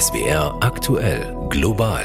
SWR 0.00 0.58
aktuell 0.60 1.36
global. 1.50 2.04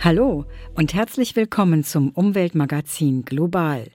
Hallo 0.00 0.44
und 0.74 0.92
herzlich 0.92 1.34
willkommen 1.34 1.82
zum 1.82 2.10
Umweltmagazin 2.10 3.24
Global. 3.24 3.86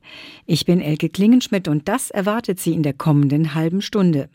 Ich 0.48 0.66
bin 0.66 0.82
Elke 0.82 1.10
Klingenschmidt 1.10 1.68
und 1.68 1.88
das 1.88 2.10
erwartet 2.10 2.60
Sie 2.60 2.74
in 2.74 2.82
der 2.82 2.94
kommenden 2.94 3.54
halben 3.54 3.84
Stunde. 3.84 4.30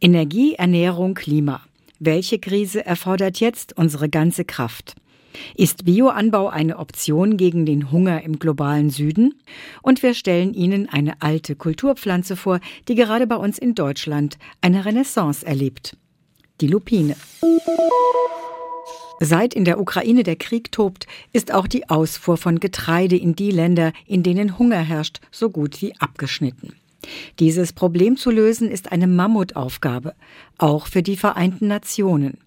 Energie, 0.00 0.54
Ernährung, 0.54 1.14
Klima. 1.14 1.60
Welche 2.00 2.40
Krise 2.40 2.84
erfordert 2.84 3.38
jetzt 3.38 3.78
unsere 3.78 4.08
ganze 4.08 4.44
Kraft? 4.44 4.96
Ist 5.54 5.84
Bioanbau 5.84 6.48
eine 6.48 6.78
Option 6.78 7.36
gegen 7.36 7.66
den 7.66 7.92
Hunger 7.92 8.24
im 8.24 8.40
globalen 8.40 8.90
Süden? 8.90 9.34
Und 9.80 10.02
wir 10.02 10.14
stellen 10.14 10.54
Ihnen 10.54 10.88
eine 10.88 11.22
alte 11.22 11.54
Kulturpflanze 11.54 12.34
vor, 12.34 12.58
die 12.88 12.96
gerade 12.96 13.28
bei 13.28 13.36
uns 13.36 13.58
in 13.58 13.76
Deutschland 13.76 14.38
eine 14.60 14.84
Renaissance 14.84 15.46
erlebt. 15.46 15.96
Die 16.60 16.66
Lupine. 16.66 17.16
Seit 19.20 19.54
in 19.54 19.64
der 19.64 19.80
Ukraine 19.80 20.22
der 20.24 20.36
Krieg 20.36 20.72
tobt, 20.72 21.06
ist 21.32 21.52
auch 21.52 21.66
die 21.66 21.88
Ausfuhr 21.88 22.36
von 22.36 22.58
Getreide 22.58 23.16
in 23.16 23.36
die 23.36 23.50
Länder, 23.50 23.92
in 24.06 24.22
denen 24.22 24.58
Hunger 24.58 24.80
herrscht, 24.80 25.20
so 25.30 25.50
gut 25.50 25.80
wie 25.82 25.94
abgeschnitten. 26.00 26.74
Dieses 27.38 27.72
Problem 27.72 28.16
zu 28.16 28.30
lösen 28.30 28.70
ist 28.70 28.90
eine 28.90 29.06
Mammutaufgabe, 29.06 30.14
auch 30.58 30.86
für 30.86 31.02
die 31.02 31.16
Vereinten 31.16 31.68
Nationen. 31.68 32.38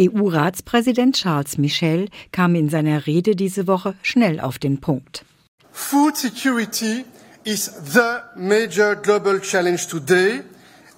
EU-Ratspräsident 0.00 1.16
Charles 1.16 1.58
Michel 1.58 2.08
kam 2.30 2.54
in 2.54 2.68
seiner 2.68 3.06
Rede 3.06 3.34
diese 3.34 3.66
Woche 3.66 3.94
schnell 4.02 4.38
auf 4.40 4.58
den 4.58 4.80
Punkt. 4.80 5.24
Food 5.72 6.16
security 6.16 7.04
is 7.44 7.64
the 7.84 8.20
major 8.36 8.94
global 8.94 9.40
challenge 9.40 9.88
today, 9.88 10.42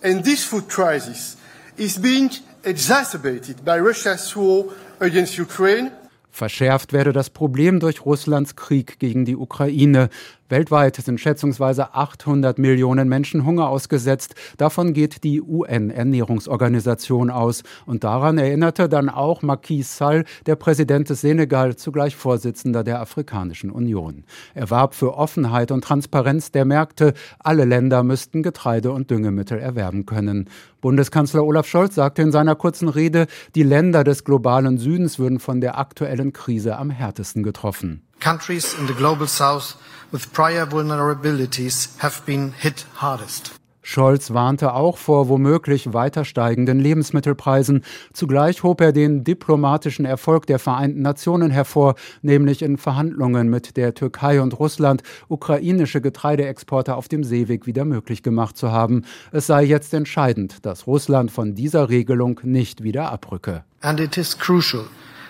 and 0.02 0.22
this 0.22 0.44
food 0.44 0.68
crisis 0.68 1.36
is 1.76 1.98
being 1.98 2.30
exacerbated 2.62 3.64
by 3.64 3.78
Russia's 3.78 4.34
war 4.36 4.64
against 5.00 5.38
Ukraine 5.38 5.90
Verschärft 6.38 6.92
werde 6.92 7.12
das 7.12 7.30
Problem 7.30 7.80
durch 7.80 8.06
Russlands 8.06 8.54
Krieg 8.54 9.00
gegen 9.00 9.24
die 9.24 9.34
Ukraine. 9.34 10.08
Weltweit 10.48 10.96
sind 10.96 11.20
schätzungsweise 11.20 11.94
800 11.94 12.58
Millionen 12.58 13.08
Menschen 13.08 13.44
Hunger 13.44 13.68
ausgesetzt. 13.68 14.34
Davon 14.56 14.94
geht 14.94 15.22
die 15.24 15.42
UN-Ernährungsorganisation 15.42 17.30
aus. 17.30 17.62
Und 17.84 18.02
daran 18.02 18.38
erinnerte 18.38 18.88
dann 18.88 19.10
auch 19.10 19.42
Macky 19.42 19.82
Sall, 19.82 20.24
der 20.46 20.56
Präsident 20.56 21.10
des 21.10 21.20
Senegal, 21.20 21.76
zugleich 21.76 22.16
Vorsitzender 22.16 22.82
der 22.82 23.00
Afrikanischen 23.00 23.70
Union. 23.70 24.24
Er 24.54 24.70
warb 24.70 24.94
für 24.94 25.14
Offenheit 25.14 25.70
und 25.70 25.84
Transparenz 25.84 26.50
der 26.50 26.64
Märkte. 26.64 27.12
Alle 27.38 27.66
Länder 27.66 28.02
müssten 28.02 28.42
Getreide 28.42 28.92
und 28.92 29.10
Düngemittel 29.10 29.58
erwerben 29.58 30.06
können. 30.06 30.48
Bundeskanzler 30.80 31.44
Olaf 31.44 31.66
Scholz 31.66 31.94
sagte 31.96 32.22
in 32.22 32.32
seiner 32.32 32.54
kurzen 32.54 32.88
Rede, 32.88 33.26
die 33.54 33.64
Länder 33.64 34.02
des 34.04 34.24
globalen 34.24 34.78
Südens 34.78 35.18
würden 35.18 35.40
von 35.40 35.60
der 35.60 35.78
aktuellen 35.78 36.32
Krise 36.32 36.78
am 36.78 36.88
härtesten 36.88 37.42
getroffen. 37.42 38.07
Countries 38.20 38.74
in 38.78 38.86
the 38.86 38.94
global 38.94 39.26
south 39.26 39.76
with 40.12 40.32
prior 40.32 40.66
vulnerabilities 40.66 41.88
have 41.98 42.24
been 42.26 42.52
hit 42.52 42.86
hardest. 42.96 43.58
Scholz 43.90 44.34
warnte 44.34 44.74
auch 44.74 44.98
vor 44.98 45.30
womöglich 45.30 45.94
weiter 45.94 46.26
steigenden 46.26 46.78
Lebensmittelpreisen. 46.78 47.84
Zugleich 48.12 48.62
hob 48.62 48.82
er 48.82 48.92
den 48.92 49.24
diplomatischen 49.24 50.04
Erfolg 50.04 50.44
der 50.44 50.58
Vereinten 50.58 51.00
Nationen 51.00 51.50
hervor, 51.50 51.94
nämlich 52.20 52.60
in 52.60 52.76
Verhandlungen 52.76 53.48
mit 53.48 53.78
der 53.78 53.94
Türkei 53.94 54.42
und 54.42 54.58
Russland 54.58 55.02
ukrainische 55.28 56.02
Getreideexporte 56.02 56.96
auf 56.96 57.08
dem 57.08 57.24
Seeweg 57.24 57.64
wieder 57.64 57.86
möglich 57.86 58.22
gemacht 58.22 58.58
zu 58.58 58.72
haben. 58.72 59.04
Es 59.32 59.46
sei 59.46 59.62
jetzt 59.62 59.94
entscheidend, 59.94 60.66
dass 60.66 60.86
Russland 60.86 61.30
von 61.30 61.54
dieser 61.54 61.88
Regelung 61.88 62.40
nicht 62.42 62.82
wieder 62.82 63.10
abrücke. 63.10 63.64
And 63.80 64.00
it 64.00 64.18
is 64.18 64.36
crucial 64.36 64.84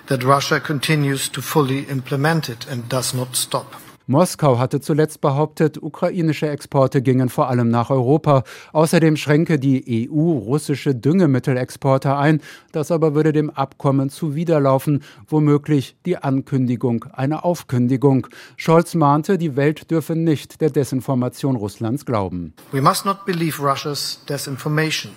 that 0.09 0.25
Russia 0.25 0.61
continues 0.61 1.31
to 1.31 1.41
fully 1.41 1.81
implement 1.89 2.49
it 2.49 2.67
and 2.71 2.89
does 2.89 3.15
not 3.15 3.37
stop. 3.37 3.77
Moskau 4.11 4.59
hatte 4.59 4.81
zuletzt 4.81 5.21
behauptet, 5.21 5.83
ukrainische 5.83 6.49
Exporte 6.49 7.03
gingen 7.03 7.29
vor 7.29 7.51
allem 7.51 7.69
nach 7.69 7.91
Europa. 7.91 8.43
Außerdem 8.73 9.17
schränke 9.17 9.59
die 9.59 10.09
EU 10.11 10.39
russische 10.39 10.95
Düngemittelexporte 10.95 12.17
ein. 12.17 12.41
Das 12.73 12.91
aber 12.91 13.15
würde 13.15 13.35
dem 13.35 13.51
Abkommen 13.51 14.09
zuwiderlaufen, 14.09 15.03
womöglich 15.27 15.95
die 16.07 16.17
Ankündigung 16.17 17.05
einer 17.13 17.45
Aufkündigung. 17.45 18.29
Scholz 18.57 18.95
mahnte, 18.95 19.37
die 19.37 19.57
Welt 19.57 19.91
dürfe 19.91 20.17
nicht 20.17 20.63
der 20.63 20.71
Desinformation 20.71 21.57
Russlands 21.57 22.07
glauben. 22.07 22.55
We 22.73 22.81
must 22.81 23.05
not 23.05 23.27
believe 23.27 23.63
Russia's 23.63 24.21
disinformation. 24.27 25.13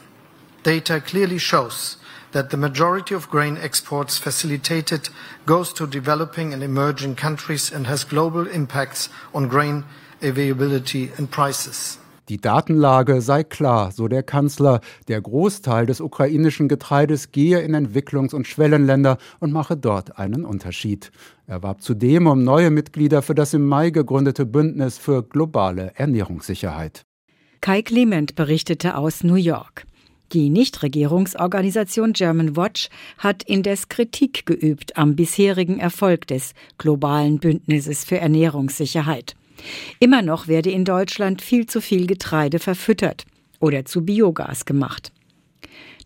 Data 0.63 0.99
clearly 0.99 1.39
shows 1.39 1.97
that 2.31 2.49
the 2.49 2.57
majority 2.57 3.15
of 3.15 3.29
grain 3.29 3.57
exports 3.57 4.17
facilitated 4.17 5.09
goes 5.45 5.73
to 5.73 5.85
developing 5.85 6.53
and 6.53 6.63
emerging 6.63 7.15
countries 7.15 7.71
and 7.71 7.87
has 7.87 8.03
global 8.03 8.47
impacts 8.47 9.09
on 9.33 9.47
grain 9.47 9.83
availability 10.21 11.11
and 11.17 11.29
prices. 11.29 11.97
Die 12.29 12.39
Datenlage 12.39 13.19
sei 13.21 13.43
klar, 13.43 13.91
so 13.91 14.07
der 14.07 14.23
Kanzler. 14.23 14.79
Der 15.09 15.19
Großteil 15.19 15.85
des 15.85 15.99
ukrainischen 15.99 16.69
Getreides 16.69 17.31
gehe 17.33 17.59
in 17.59 17.75
Entwicklungs- 17.75 18.33
und 18.33 18.47
Schwellenländer 18.47 19.17
und 19.39 19.51
mache 19.51 19.75
dort 19.75 20.17
einen 20.17 20.45
Unterschied. 20.45 21.11
Er 21.45 21.61
warb 21.61 21.81
zudem 21.81 22.27
um 22.27 22.43
neue 22.43 22.69
Mitglieder 22.69 23.21
für 23.21 23.35
das 23.35 23.53
im 23.53 23.67
Mai 23.67 23.89
gegründete 23.89 24.45
Bündnis 24.45 24.97
für 24.97 25.23
globale 25.23 25.91
Ernährungssicherheit. 25.95 27.05
Kai 27.59 27.81
Clement 27.81 28.35
berichtete 28.35 28.95
aus 28.95 29.23
New 29.23 29.35
York. 29.35 29.85
Die 30.33 30.49
Nichtregierungsorganisation 30.49 32.13
German 32.13 32.55
Watch 32.55 32.87
hat 33.17 33.43
indes 33.43 33.89
Kritik 33.89 34.45
geübt 34.45 34.95
am 34.95 35.17
bisherigen 35.17 35.77
Erfolg 35.77 36.25
des 36.27 36.53
globalen 36.77 37.39
Bündnisses 37.39 38.05
für 38.05 38.17
Ernährungssicherheit. 38.17 39.35
Immer 39.99 40.21
noch 40.21 40.47
werde 40.47 40.71
in 40.71 40.85
Deutschland 40.85 41.41
viel 41.41 41.65
zu 41.65 41.81
viel 41.81 42.07
Getreide 42.07 42.59
verfüttert 42.59 43.25
oder 43.59 43.83
zu 43.83 44.05
Biogas 44.05 44.63
gemacht. 44.63 45.11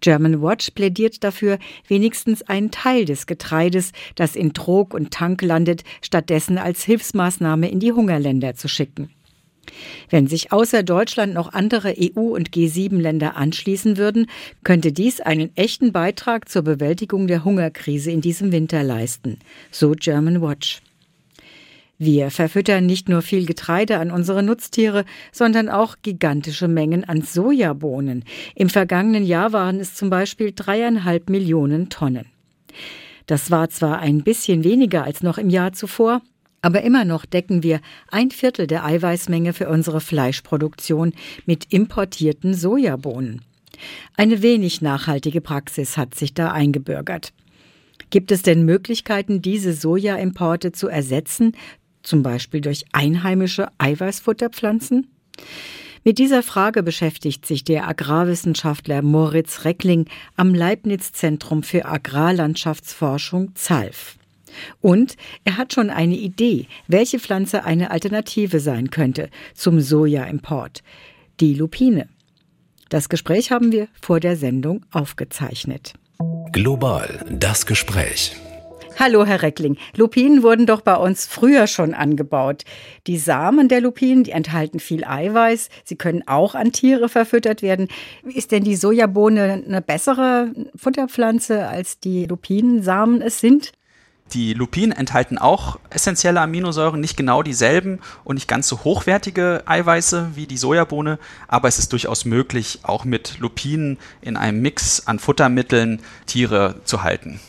German 0.01 0.41
Watch 0.41 0.71
plädiert 0.71 1.23
dafür, 1.23 1.59
wenigstens 1.87 2.41
einen 2.41 2.71
Teil 2.71 3.05
des 3.05 3.27
Getreides, 3.27 3.91
das 4.15 4.35
in 4.35 4.53
Trog 4.53 4.95
und 4.95 5.11
Tank 5.11 5.43
landet, 5.43 5.83
stattdessen 6.01 6.57
als 6.57 6.83
Hilfsmaßnahme 6.83 7.69
in 7.69 7.79
die 7.79 7.91
Hungerländer 7.91 8.55
zu 8.55 8.67
schicken. 8.67 9.11
Wenn 10.09 10.27
sich 10.27 10.51
außer 10.51 10.83
Deutschland 10.83 11.33
noch 11.33 11.53
andere 11.53 11.95
EU- 11.97 12.33
und 12.33 12.51
G7-Länder 12.51 13.35
anschließen 13.35 13.97
würden, 13.97 14.27
könnte 14.63 14.91
dies 14.91 15.21
einen 15.21 15.55
echten 15.55 15.91
Beitrag 15.91 16.49
zur 16.49 16.63
Bewältigung 16.63 17.27
der 17.27 17.43
Hungerkrise 17.43 18.11
in 18.11 18.21
diesem 18.21 18.51
Winter 18.51 18.83
leisten, 18.83 19.39
so 19.71 19.93
German 19.97 20.41
Watch. 20.41 20.81
Wir 21.97 22.29
verfüttern 22.29 22.85
nicht 22.85 23.07
nur 23.07 23.21
viel 23.21 23.45
Getreide 23.45 23.99
an 23.99 24.11
unsere 24.11 24.43
Nutztiere, 24.43 25.05
sondern 25.31 25.69
auch 25.69 25.95
gigantische 26.01 26.67
Mengen 26.67 27.05
an 27.05 27.21
Sojabohnen. 27.21 28.25
Im 28.53 28.69
vergangenen 28.69 29.23
Jahr 29.23 29.53
waren 29.53 29.79
es 29.79 29.95
zum 29.95 30.09
Beispiel 30.09 30.51
dreieinhalb 30.53 31.29
Millionen 31.29 31.89
Tonnen. 31.89 32.25
Das 33.27 33.49
war 33.49 33.69
zwar 33.69 33.99
ein 33.99 34.23
bisschen 34.23 34.63
weniger 34.63 35.05
als 35.05 35.23
noch 35.23 35.37
im 35.37 35.49
Jahr 35.49 35.71
zuvor, 35.71 36.21
aber 36.65 36.81
immer 36.81 37.05
noch 37.05 37.27
decken 37.27 37.61
wir 37.61 37.79
ein 38.09 38.31
Viertel 38.31 38.65
der 38.65 38.83
Eiweißmenge 38.83 39.53
für 39.53 39.69
unsere 39.69 40.01
Fleischproduktion 40.01 41.13
mit 41.45 41.71
importierten 41.71 42.55
Sojabohnen. 42.55 43.43
Eine 44.17 44.41
wenig 44.41 44.81
nachhaltige 44.81 45.41
Praxis 45.41 45.95
hat 45.95 46.15
sich 46.15 46.33
da 46.33 46.51
eingebürgert. 46.51 47.33
Gibt 48.09 48.31
es 48.31 48.41
denn 48.41 48.65
Möglichkeiten, 48.65 49.43
diese 49.43 49.73
Sojaimporte 49.73 50.71
zu 50.71 50.87
ersetzen, 50.87 51.55
zum 52.01 52.23
Beispiel 52.23 52.61
durch 52.61 52.85
einheimische 52.93 53.67
Eiweißfutterpflanzen? 53.77 55.05
Mit 56.03 56.17
dieser 56.17 56.41
Frage 56.41 56.81
beschäftigt 56.81 57.45
sich 57.45 57.63
der 57.63 57.87
Agrarwissenschaftler 57.87 59.03
Moritz 59.03 59.65
Reckling 59.65 60.07
am 60.35 60.55
Leibniz 60.55 61.11
Zentrum 61.11 61.61
für 61.61 61.85
Agrarlandschaftsforschung 61.85 63.51
ZALF. 63.53 64.17
Und 64.81 65.15
er 65.43 65.57
hat 65.57 65.73
schon 65.73 65.89
eine 65.89 66.15
Idee, 66.15 66.67
welche 66.87 67.19
Pflanze 67.19 67.63
eine 67.63 67.91
Alternative 67.91 68.59
sein 68.59 68.89
könnte 68.89 69.29
zum 69.53 69.79
Sojaimport. 69.79 70.83
Die 71.39 71.53
Lupine. 71.53 72.07
Das 72.89 73.09
Gespräch 73.09 73.51
haben 73.51 73.71
wir 73.71 73.87
vor 73.99 74.19
der 74.19 74.35
Sendung 74.37 74.85
aufgezeichnet. 74.91 75.93
Global 76.51 77.25
das 77.29 77.65
Gespräch. 77.65 78.35
Hallo, 78.97 79.25
Herr 79.25 79.41
Reckling. 79.41 79.75
Lupinen 79.97 80.41
wurden 80.41 80.65
doch 80.65 80.79
bei 80.79 80.95
uns 80.95 81.25
früher 81.25 81.67
schon 81.67 81.93
angebaut. 81.93 82.63
Die 83.07 83.17
Samen 83.17 83.67
der 83.67 83.81
Lupinen, 83.81 84.23
die 84.23 84.31
enthalten 84.31 84.79
viel 84.79 85.03
Eiweiß. 85.03 85.67
Sie 85.83 85.97
können 85.97 86.23
auch 86.27 86.55
an 86.55 86.71
Tiere 86.71 87.09
verfüttert 87.09 87.61
werden. 87.61 87.89
Ist 88.23 88.53
denn 88.53 88.63
die 88.63 88.77
Sojabohne 88.77 89.63
eine 89.67 89.81
bessere 89.81 90.53
Futterpflanze 90.77 91.67
als 91.67 91.99
die 91.99 92.25
Lupinensamen 92.25 93.21
es 93.21 93.41
sind? 93.41 93.73
Die 94.33 94.53
Lupinen 94.53 94.91
enthalten 94.91 95.37
auch 95.37 95.77
essentielle 95.91 96.41
Aminosäuren, 96.41 96.99
nicht 96.99 97.15
genau 97.15 97.43
dieselben 97.43 97.99
und 98.23 98.35
nicht 98.35 98.47
ganz 98.47 98.67
so 98.67 98.83
hochwertige 98.83 99.61
Eiweiße 99.65 100.31
wie 100.33 100.47
die 100.47 100.57
Sojabohne, 100.57 101.19
aber 101.47 101.67
es 101.67 101.77
ist 101.77 101.93
durchaus 101.93 102.25
möglich, 102.25 102.79
auch 102.83 103.05
mit 103.05 103.37
Lupinen 103.39 103.97
in 104.21 104.35
einem 104.35 104.61
Mix 104.61 105.05
an 105.05 105.19
Futtermitteln 105.19 106.01
Tiere 106.25 106.81
zu 106.85 107.03
halten. 107.03 107.39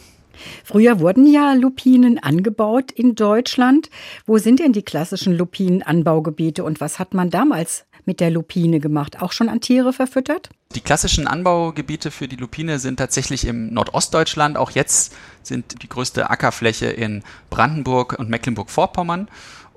Früher 0.64 1.00
wurden 1.00 1.26
ja 1.26 1.54
Lupinen 1.54 2.18
angebaut 2.18 2.92
in 2.92 3.14
Deutschland. 3.14 3.88
Wo 4.26 4.36
sind 4.36 4.60
denn 4.60 4.72
die 4.72 4.82
klassischen 4.82 5.32
Lupinenanbaugebiete 5.32 6.62
und 6.62 6.80
was 6.80 6.98
hat 6.98 7.14
man 7.14 7.30
damals 7.30 7.85
mit 8.06 8.20
der 8.20 8.30
Lupine 8.30 8.80
gemacht? 8.80 9.20
Auch 9.20 9.32
schon 9.32 9.48
an 9.48 9.60
Tiere 9.60 9.92
verfüttert? 9.92 10.48
Die 10.74 10.80
klassischen 10.80 11.26
Anbaugebiete 11.26 12.10
für 12.10 12.28
die 12.28 12.36
Lupine 12.36 12.78
sind 12.78 12.96
tatsächlich 12.96 13.46
im 13.46 13.72
Nordostdeutschland. 13.72 14.56
Auch 14.56 14.70
jetzt 14.70 15.14
sind 15.42 15.82
die 15.82 15.88
größte 15.88 16.30
Ackerfläche 16.30 16.86
in 16.86 17.22
Brandenburg 17.50 18.18
und 18.18 18.30
Mecklenburg-Vorpommern 18.30 19.28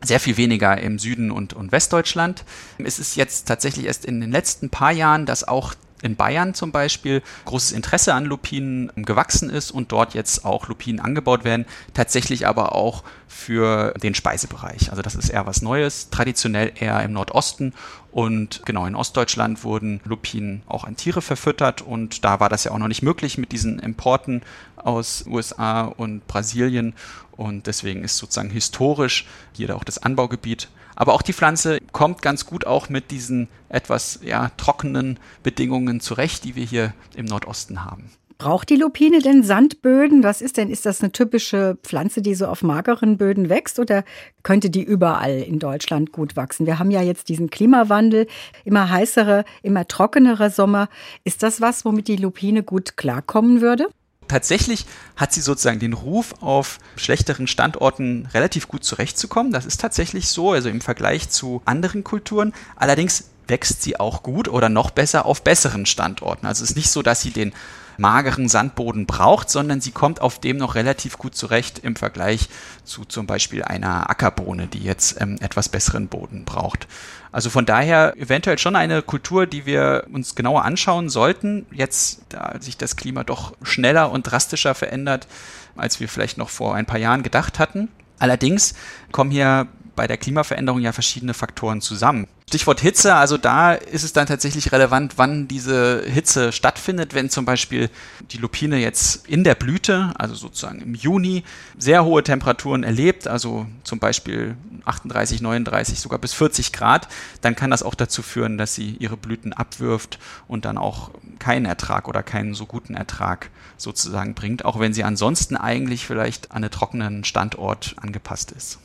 sehr 0.01 0.19
viel 0.19 0.37
weniger 0.37 0.79
im 0.79 0.97
Süden 0.97 1.31
und, 1.31 1.53
und 1.53 1.71
Westdeutschland. 1.71 2.45
Es 2.77 2.99
ist 2.99 3.15
jetzt 3.15 3.47
tatsächlich 3.47 3.85
erst 3.85 4.05
in 4.05 4.21
den 4.21 4.31
letzten 4.31 4.69
paar 4.69 4.91
Jahren, 4.91 5.25
dass 5.25 5.45
auch 5.45 5.73
in 6.01 6.15
Bayern 6.15 6.53
zum 6.53 6.71
Beispiel 6.71 7.21
großes 7.45 7.71
Interesse 7.71 8.13
an 8.13 8.25
Lupinen 8.25 8.91
gewachsen 8.95 9.49
ist 9.49 9.71
und 9.71 9.91
dort 9.91 10.13
jetzt 10.13 10.45
auch 10.45 10.67
Lupinen 10.67 10.99
angebaut 10.99 11.43
werden, 11.43 11.65
tatsächlich 11.93 12.47
aber 12.47 12.73
auch 12.73 13.03
für 13.27 13.93
den 14.01 14.15
Speisebereich. 14.15 14.89
Also 14.89 15.01
das 15.01 15.15
ist 15.15 15.29
eher 15.29 15.45
was 15.45 15.61
Neues, 15.61 16.09
traditionell 16.09 16.71
eher 16.75 17.01
im 17.03 17.13
Nordosten 17.13 17.73
und 18.11 18.61
genau 18.65 18.85
in 18.85 18.95
Ostdeutschland 18.95 19.63
wurden 19.63 20.01
Lupinen 20.03 20.63
auch 20.67 20.83
an 20.83 20.95
Tiere 20.95 21.21
verfüttert 21.21 21.81
und 21.81 22.25
da 22.25 22.39
war 22.39 22.49
das 22.49 22.63
ja 22.63 22.71
auch 22.71 22.79
noch 22.79 22.87
nicht 22.87 23.03
möglich 23.03 23.37
mit 23.37 23.51
diesen 23.51 23.79
Importen 23.79 24.41
aus 24.77 25.25
USA 25.27 25.83
und 25.83 26.25
Brasilien 26.27 26.93
und 27.31 27.67
deswegen 27.67 28.03
ist 28.03 28.17
sozusagen 28.17 28.49
historisch 28.49 29.27
hier 29.53 29.75
auch 29.75 29.83
das 29.83 30.01
Anbaugebiet 30.01 30.69
aber 30.99 31.13
auch 31.13 31.23
die 31.23 31.33
Pflanze 31.33 31.79
kommt 31.93 32.21
ganz 32.21 32.45
gut 32.45 32.67
auch 32.67 32.89
mit 32.89 33.09
diesen 33.09 33.47
etwas 33.69 34.19
ja, 34.21 34.51
trockenen 34.57 35.17
Bedingungen 35.41 36.01
zurecht, 36.01 36.43
die 36.43 36.55
wir 36.55 36.65
hier 36.65 36.93
im 37.15 37.25
Nordosten 37.25 37.85
haben. 37.85 38.11
Braucht 38.37 38.69
die 38.69 38.75
Lupine 38.75 39.19
denn 39.19 39.43
Sandböden? 39.43 40.23
Was 40.23 40.41
ist 40.41 40.57
denn? 40.57 40.69
Ist 40.69 40.85
das 40.85 41.01
eine 41.01 41.11
typische 41.11 41.77
Pflanze, 41.83 42.21
die 42.21 42.35
so 42.35 42.47
auf 42.47 42.63
mageren 42.63 43.17
Böden 43.17 43.49
wächst 43.49 43.79
oder 43.79 44.03
könnte 44.43 44.69
die 44.69 44.83
überall 44.83 45.39
in 45.41 45.59
Deutschland 45.59 46.11
gut 46.11 46.35
wachsen? 46.35 46.65
Wir 46.65 46.79
haben 46.79 46.91
ja 46.91 47.01
jetzt 47.01 47.29
diesen 47.29 47.49
Klimawandel, 47.49 48.27
immer 48.65 48.89
heißere, 48.89 49.45
immer 49.61 49.87
trockenere 49.87 50.49
Sommer. 50.49 50.89
Ist 51.23 51.43
das 51.43 51.59
was, 51.59 51.83
womit 51.85 52.07
die 52.07 52.15
Lupine 52.17 52.63
gut 52.63 52.97
klarkommen 52.97 53.61
würde? 53.61 53.87
Tatsächlich 54.29 54.85
hat 55.17 55.33
sie 55.33 55.41
sozusagen 55.41 55.79
den 55.79 55.93
Ruf, 55.93 56.35
auf 56.39 56.79
schlechteren 56.95 57.47
Standorten 57.47 58.29
relativ 58.33 58.69
gut 58.69 58.85
zurechtzukommen. 58.85 59.51
Das 59.51 59.65
ist 59.65 59.81
tatsächlich 59.81 60.29
so, 60.29 60.53
also 60.53 60.69
im 60.69 60.79
Vergleich 60.79 61.29
zu 61.29 61.61
anderen 61.65 62.05
Kulturen. 62.05 62.53
Allerdings 62.77 63.25
wächst 63.49 63.81
sie 63.81 63.99
auch 63.99 64.23
gut 64.23 64.47
oder 64.47 64.69
noch 64.69 64.91
besser 64.91 65.25
auf 65.25 65.43
besseren 65.43 65.85
Standorten. 65.85 66.45
Also 66.45 66.63
es 66.63 66.71
ist 66.71 66.75
nicht 66.75 66.91
so, 66.91 67.01
dass 67.01 67.21
sie 67.21 67.31
den 67.31 67.53
mageren 67.99 68.47
Sandboden 68.47 69.05
braucht, 69.05 69.49
sondern 69.49 69.81
sie 69.81 69.91
kommt 69.91 70.21
auf 70.21 70.39
dem 70.39 70.57
noch 70.57 70.75
relativ 70.75 71.17
gut 71.17 71.35
zurecht 71.35 71.79
im 71.79 71.95
Vergleich 71.95 72.49
zu 72.83 73.05
zum 73.05 73.27
Beispiel 73.27 73.63
einer 73.63 74.09
Ackerbohne, 74.09 74.67
die 74.67 74.79
jetzt 74.79 75.19
ähm, 75.19 75.37
etwas 75.41 75.69
besseren 75.69 76.07
Boden 76.07 76.45
braucht. 76.45 76.87
Also 77.31 77.49
von 77.49 77.65
daher 77.65 78.15
eventuell 78.17 78.57
schon 78.57 78.75
eine 78.75 79.01
Kultur, 79.01 79.45
die 79.45 79.65
wir 79.65 80.05
uns 80.11 80.33
genauer 80.33 80.63
anschauen 80.63 81.09
sollten. 81.09 81.65
Jetzt, 81.71 82.21
da 82.29 82.55
sich 82.59 82.77
das 82.77 82.95
Klima 82.95 83.23
doch 83.23 83.53
schneller 83.61 84.11
und 84.11 84.23
drastischer 84.23 84.73
verändert, 84.73 85.27
als 85.75 85.99
wir 85.99 86.09
vielleicht 86.09 86.37
noch 86.37 86.49
vor 86.49 86.75
ein 86.75 86.85
paar 86.85 86.99
Jahren 86.99 87.21
gedacht 87.21 87.59
hatten. 87.59 87.89
Allerdings 88.17 88.73
kommen 89.11 89.31
hier 89.31 89.67
bei 89.99 90.07
der 90.07 90.15
Klimaveränderung 90.15 90.79
ja 90.79 90.93
verschiedene 90.93 91.33
Faktoren 91.33 91.81
zusammen. 91.81 92.25
Stichwort 92.47 92.79
Hitze, 92.79 93.15
also 93.15 93.37
da 93.37 93.73
ist 93.73 94.03
es 94.03 94.13
dann 94.13 94.27
tatsächlich 94.27 94.71
relevant, 94.71 95.17
wann 95.17 95.49
diese 95.49 96.03
Hitze 96.05 96.53
stattfindet, 96.53 97.13
wenn 97.13 97.29
zum 97.29 97.43
Beispiel 97.43 97.89
die 98.31 98.37
Lupine 98.37 98.77
jetzt 98.77 99.27
in 99.27 99.43
der 99.43 99.55
Blüte, 99.55 100.13
also 100.17 100.35
sozusagen 100.35 100.79
im 100.79 100.95
Juni, 100.95 101.43
sehr 101.77 102.05
hohe 102.05 102.23
Temperaturen 102.23 102.83
erlebt, 102.83 103.27
also 103.27 103.65
zum 103.83 103.99
Beispiel 103.99 104.55
38, 104.85 105.41
39, 105.41 105.99
sogar 105.99 106.17
bis 106.17 106.31
40 106.31 106.71
Grad, 106.71 107.09
dann 107.41 107.57
kann 107.57 107.69
das 107.69 107.83
auch 107.83 107.93
dazu 107.93 108.21
führen, 108.21 108.57
dass 108.57 108.75
sie 108.75 108.95
ihre 108.99 109.17
Blüten 109.17 109.51
abwirft 109.51 110.17
und 110.47 110.63
dann 110.63 110.77
auch 110.77 111.11
keinen 111.39 111.65
Ertrag 111.65 112.07
oder 112.07 112.23
keinen 112.23 112.53
so 112.53 112.65
guten 112.65 112.93
Ertrag 112.93 113.49
sozusagen 113.75 114.33
bringt, 114.33 114.63
auch 114.63 114.79
wenn 114.79 114.93
sie 114.93 115.03
ansonsten 115.03 115.57
eigentlich 115.57 116.07
vielleicht 116.07 116.51
an 116.51 116.63
einen 116.63 116.71
trockenen 116.71 117.25
Standort 117.25 117.97
angepasst 117.99 118.53
ist. 118.53 118.79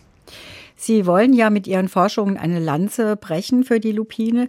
Sie 0.85 1.07
wollen 1.07 1.33
ja 1.33 1.49
mit 1.49 1.67
Ihren 1.67 1.89
Forschungen 1.89 2.37
eine 2.37 2.59
Lanze 2.59 3.17
brechen 3.17 3.65
für 3.65 3.81
die 3.81 3.93
Lupine. 3.93 4.49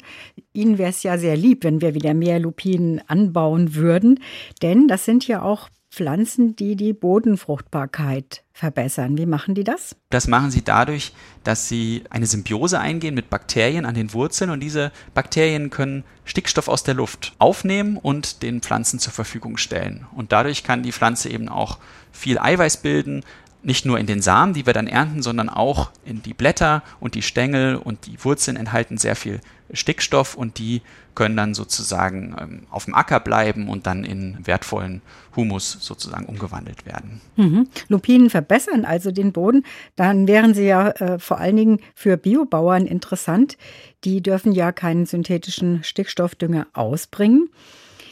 Ihnen 0.52 0.78
wäre 0.78 0.90
es 0.90 1.02
ja 1.02 1.18
sehr 1.18 1.38
lieb, 1.38 1.64
wenn 1.64 1.80
wir 1.80 1.94
wieder 1.94 2.14
mehr 2.14 2.40
Lupinen 2.40 3.02
anbauen 3.08 3.74
würden, 3.74 4.20
denn 4.62 4.90
das 4.90 5.06
sind 5.06 5.26
ja 5.30 5.44
auch 5.44 5.70
Pflanzen, 5.90 6.58
die 6.58 6.76
die 6.76 6.92
Bodenfruchtbarkeit 6.92 8.44
verbessern. 8.52 9.18
Wie 9.18 9.26
machen 9.26 9.56
die 9.56 9.64
das? 9.64 9.96
Das 10.10 10.28
machen 10.28 10.52
sie 10.52 10.62
dadurch, 10.62 11.14
dass 11.46 11.70
sie 11.70 12.04
eine 12.10 12.26
Symbiose 12.26 12.82
eingehen 12.82 13.16
mit 13.16 13.30
Bakterien 13.30 13.86
an 13.86 13.96
den 13.96 14.12
Wurzeln 14.12 14.50
und 14.50 14.60
diese 14.60 14.92
Bakterien 15.14 15.70
können 15.70 16.04
Stickstoff 16.26 16.68
aus 16.68 16.84
der 16.84 16.96
Luft 16.96 17.34
aufnehmen 17.38 17.96
und 17.96 18.44
den 18.44 18.60
Pflanzen 18.60 19.00
zur 19.00 19.14
Verfügung 19.14 19.56
stellen. 19.56 20.06
Und 20.14 20.34
dadurch 20.34 20.66
kann 20.66 20.84
die 20.84 20.92
Pflanze 20.92 21.30
eben 21.30 21.48
auch 21.48 21.78
viel 22.12 22.40
Eiweiß 22.40 22.78
bilden, 22.78 23.24
nicht 23.66 23.86
nur 23.86 24.00
in 24.00 24.06
den 24.06 24.22
Samen, 24.22 24.54
die 24.54 24.66
wir 24.66 24.74
dann 24.74 24.88
ernten, 24.88 25.22
sondern 25.22 25.50
auch 25.50 25.90
in 26.06 26.22
die 26.22 26.34
Blätter 26.34 26.84
und 27.00 27.16
die 27.16 27.24
Stängel 27.24 27.76
und 27.76 28.06
die 28.06 28.24
Wurzeln 28.24 28.58
enthalten 28.58 28.98
sehr 28.98 29.16
viel 29.16 29.42
Stickstoff 29.72 30.36
und 30.36 30.60
die 30.60 30.82
können 31.16 31.36
dann 31.36 31.54
sozusagen 31.54 32.36
ähm, 32.40 32.68
auf 32.70 32.86
dem 32.86 32.94
Acker 32.94 33.20
bleiben 33.20 33.68
und 33.68 33.88
dann 33.88 34.04
in 34.04 34.38
wertvollen 34.44 35.02
Humus 35.36 35.78
sozusagen 35.80 36.26
umgewandelt 36.26 36.86
werden. 36.86 37.22
Mhm. 37.38 37.68
Lupinen 37.88 38.30
verbessern 38.30 38.86
also 38.86 39.12
den 39.12 39.32
Boden. 39.32 39.66
Dann 39.96 40.28
wären 40.28 40.54
sie 40.54 40.66
ja 40.66 40.90
äh, 40.90 41.18
vor 41.18 41.40
allen 41.40 41.56
Dingen 41.56 41.80
für 41.96 42.18
Biobauern 42.18 42.86
interessant. 42.86 43.58
Die 44.04 44.22
dürfen 44.22 44.52
ja 44.52 44.72
keinen 44.72 45.06
synthetischen 45.06 45.84
Stickstoffdünger 45.84 46.68
ausbringen. 46.74 47.50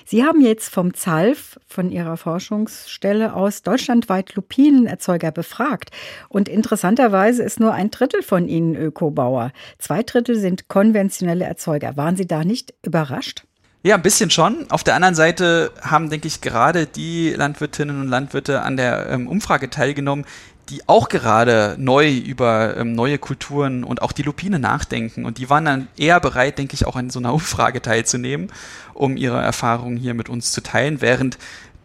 Sie 0.05 0.23
haben 0.23 0.41
jetzt 0.41 0.69
vom 0.69 0.94
ZALF, 0.94 1.59
von 1.67 1.91
Ihrer 1.91 2.17
Forschungsstelle 2.17 3.33
aus, 3.33 3.61
deutschlandweit 3.61 4.35
Lupinenerzeuger 4.35 5.31
befragt. 5.31 5.91
Und 6.29 6.50
interessanterweise 6.50 7.44
ist 7.44 7.59
nur 7.59 7.73
ein 7.73 7.91
Drittel 7.91 8.21
von 8.21 8.47
ihnen 8.47 8.75
Ökobauer. 8.75 9.51
Zwei 9.79 10.03
Drittel 10.03 10.35
sind 10.38 10.67
konventionelle 10.67 11.45
Erzeuger. 11.45 11.97
Waren 11.97 12.15
Sie 12.15 12.27
da 12.27 12.44
nicht 12.44 12.73
überrascht? 12.83 13.44
Ja, 13.85 13.95
ein 13.95 14.01
bisschen 14.01 14.29
schon. 14.29 14.65
Auf 14.69 14.85
der 14.85 14.95
anderen 14.95 15.13
Seite 15.13 15.71
haben, 15.81 16.09
denke 16.09 16.25
ich, 16.25 16.39
gerade 16.39 16.85
die 16.85 17.31
Landwirtinnen 17.31 18.00
und 18.00 18.07
Landwirte 18.07 18.61
an 18.61 18.77
der 18.77 19.09
ähm, 19.09 19.27
Umfrage 19.27 19.69
teilgenommen, 19.69 20.25
die 20.70 20.88
auch 20.88 21.10
gerade 21.10 21.75
neu 21.77 22.12
über 22.12 22.77
ähm, 22.77 22.93
neue 22.93 23.17
Kulturen 23.17 23.84
und 23.84 24.01
auch 24.01 24.12
die 24.12 24.24
Lupine 24.24 24.60
nachdenken. 24.60 25.25
Und 25.25 25.38
die 25.38 25.50
waren 25.50 25.65
dann 25.65 25.88
eher 25.98 26.20
bereit, 26.20 26.58
denke 26.58 26.74
ich, 26.74 26.86
auch 26.86 26.96
an 26.96 27.10
so 27.10 27.20
einer 27.20 27.34
Umfrage 27.34 27.82
teilzunehmen, 27.82 28.51
um 28.93 29.17
ihre 29.17 29.41
Erfahrungen 29.41 29.98
hier 29.98 30.13
mit 30.13 30.29
uns 30.29 30.51
zu 30.51 30.62
teilen, 30.62 31.01
während 31.01 31.38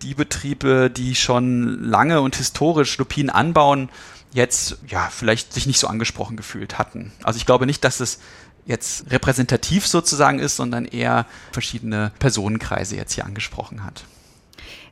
die 0.03 0.15
Betriebe, 0.15 0.91
die 0.91 1.17
schon 1.17 1.83
lange 1.83 2.21
und 2.21 2.37
historisch 2.37 2.99
Lupinen 2.99 3.31
anbauen, 3.31 3.89
jetzt 4.33 4.79
ja 4.87 5.09
vielleicht 5.11 5.53
sich 5.53 5.67
nicht 5.67 5.81
so 5.81 5.89
angesprochen 5.89 6.37
gefühlt 6.37 6.79
hatten. 6.79 7.13
Also 7.25 7.39
ich 7.39 7.47
glaube 7.47 7.67
nicht, 7.67 7.83
dass 7.83 7.99
es 7.99 8.21
jetzt 8.67 9.11
repräsentativ 9.11 9.87
sozusagen 9.87 10.39
ist, 10.39 10.57
sondern 10.57 10.85
eher 10.85 11.27
verschiedene 11.53 12.13
Personenkreise 12.19 12.97
jetzt 12.97 13.15
hier 13.15 13.25
angesprochen 13.25 13.83
hat. 13.83 14.05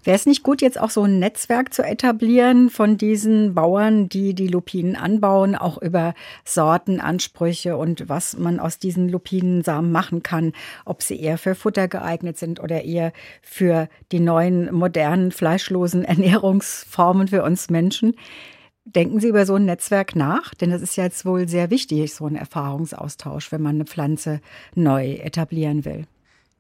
Wäre 0.07 0.15
es 0.15 0.25
nicht 0.25 0.45
gut, 0.45 0.63
jetzt 0.63 0.81
auch 0.81 0.91
so 0.91 1.03
ein 1.03 1.19
Netzwerk 1.19 1.75
zu 1.75 1.83
etablieren 1.83 2.71
von 2.71 2.97
diesen 2.97 3.57
Bauern, 3.57 4.09
die 4.09 4.35
die 4.35 4.47
Lupinen 4.47 4.95
anbauen, 4.95 5.57
auch 5.57 5.83
über 5.83 6.15
Sortenansprüche 6.45 7.77
und 7.77 8.09
was 8.09 8.39
man 8.39 8.61
aus 8.61 8.79
diesen 8.79 9.09
Lupinensamen 9.09 9.91
machen 9.91 10.23
kann, 10.23 10.53
ob 10.85 11.03
sie 11.03 11.21
eher 11.21 11.39
für 11.39 11.57
Futter 11.57 11.89
geeignet 11.89 12.39
sind 12.39 12.61
oder 12.61 12.85
eher 12.85 13.13
für 13.43 13.89
die 14.13 14.21
neuen 14.21 14.73
modernen 14.73 15.33
fleischlosen 15.33 16.05
Ernährungsformen 16.05 17.27
für 17.27 17.43
uns 17.43 17.69
Menschen? 17.69 18.15
Denken 18.85 19.19
Sie 19.19 19.27
über 19.27 19.45
so 19.45 19.57
ein 19.57 19.65
Netzwerk 19.65 20.15
nach? 20.15 20.55
Denn 20.55 20.71
das 20.71 20.83
ist 20.83 20.95
jetzt 20.95 21.27
wohl 21.27 21.49
sehr 21.49 21.71
wichtig, 21.71 22.15
so 22.15 22.27
ein 22.29 22.37
Erfahrungsaustausch, 22.37 23.51
wenn 23.51 23.61
man 23.61 23.75
eine 23.75 23.87
Pflanze 23.87 24.41
neu 24.77 25.15
etablieren 25.15 25.85
will. 25.85 26.07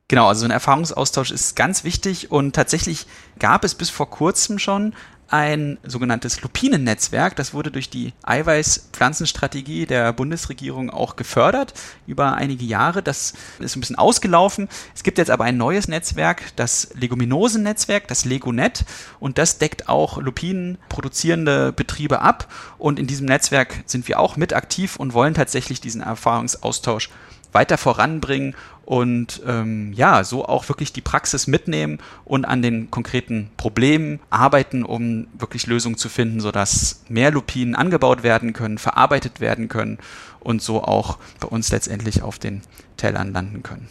Genau, 0.08 0.28
also 0.28 0.44
ein 0.44 0.52
Erfahrungsaustausch 0.52 1.32
ist 1.32 1.56
ganz 1.56 1.82
wichtig 1.82 2.30
und 2.30 2.54
tatsächlich 2.54 3.06
gab 3.40 3.64
es 3.64 3.74
bis 3.74 3.90
vor 3.90 4.08
kurzem 4.08 4.60
schon 4.60 4.94
ein 5.28 5.78
sogenanntes 5.82 6.42
Lupinennetzwerk. 6.42 7.34
Das 7.34 7.52
wurde 7.52 7.72
durch 7.72 7.90
die 7.90 8.12
Eiweißpflanzenstrategie 8.22 9.84
der 9.86 10.12
Bundesregierung 10.12 10.90
auch 10.90 11.16
gefördert 11.16 11.74
über 12.06 12.34
einige 12.34 12.64
Jahre. 12.64 13.02
Das 13.02 13.34
ist 13.58 13.74
ein 13.74 13.80
bisschen 13.80 13.96
ausgelaufen. 13.96 14.68
Es 14.94 15.02
gibt 15.02 15.18
jetzt 15.18 15.30
aber 15.30 15.42
ein 15.42 15.56
neues 15.56 15.88
Netzwerk, 15.88 16.54
das 16.54 16.90
Leguminosen-Netzwerk, 16.94 18.06
das 18.06 18.24
Legonet. 18.24 18.84
Und 19.18 19.38
das 19.38 19.58
deckt 19.58 19.88
auch 19.88 20.18
Lupinen 20.18 20.78
produzierende 20.88 21.72
Betriebe 21.72 22.20
ab. 22.20 22.52
Und 22.78 23.00
in 23.00 23.08
diesem 23.08 23.26
Netzwerk 23.26 23.82
sind 23.86 24.06
wir 24.06 24.20
auch 24.20 24.36
mit 24.36 24.52
aktiv 24.52 24.94
und 24.94 25.14
wollen 25.14 25.34
tatsächlich 25.34 25.80
diesen 25.80 26.00
Erfahrungsaustausch 26.00 27.10
weiter 27.52 27.78
voranbringen 27.78 28.54
und 28.84 29.42
ähm, 29.46 29.92
ja, 29.94 30.22
so 30.22 30.44
auch 30.46 30.68
wirklich 30.68 30.92
die 30.92 31.00
Praxis 31.00 31.46
mitnehmen 31.48 31.98
und 32.24 32.44
an 32.44 32.62
den 32.62 32.90
konkreten 32.90 33.50
Problemen 33.56 34.20
arbeiten, 34.30 34.84
um 34.84 35.26
wirklich 35.36 35.66
Lösungen 35.66 35.96
zu 35.96 36.08
finden, 36.08 36.40
sodass 36.40 37.02
mehr 37.08 37.32
Lupinen 37.32 37.74
angebaut 37.74 38.22
werden 38.22 38.52
können, 38.52 38.78
verarbeitet 38.78 39.40
werden 39.40 39.68
können 39.68 39.98
und 40.40 40.62
so 40.62 40.82
auch 40.82 41.18
bei 41.40 41.48
uns 41.48 41.72
letztendlich 41.72 42.22
auf 42.22 42.38
den 42.38 42.62
Tellern 42.96 43.32
landen 43.32 43.62
können. 43.62 43.88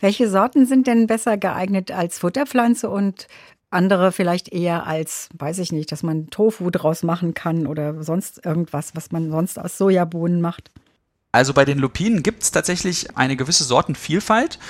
Welche 0.00 0.28
Sorten 0.28 0.66
sind 0.66 0.86
denn 0.86 1.06
besser 1.06 1.36
geeignet 1.36 1.92
als 1.92 2.18
Futterpflanze 2.18 2.90
und 2.90 3.28
andere 3.70 4.12
vielleicht 4.12 4.52
eher 4.52 4.86
als, 4.86 5.28
weiß 5.38 5.58
ich 5.58 5.72
nicht, 5.72 5.92
dass 5.92 6.02
man 6.02 6.28
Tofu 6.30 6.70
draus 6.70 7.02
machen 7.02 7.34
kann 7.34 7.66
oder 7.66 8.02
sonst 8.02 8.44
irgendwas, 8.44 8.94
was 8.94 9.12
man 9.12 9.30
sonst 9.30 9.58
aus 9.58 9.78
Sojabohnen 9.78 10.40
macht? 10.40 10.70
Also 11.34 11.52
bei 11.52 11.64
den 11.64 11.80
Lupinen 11.80 12.22
gibt 12.22 12.44
es 12.44 12.52
tatsächlich 12.52 13.16
eine 13.16 13.34
gewisse 13.34 13.64
Sortenvielfalt. 13.64 14.60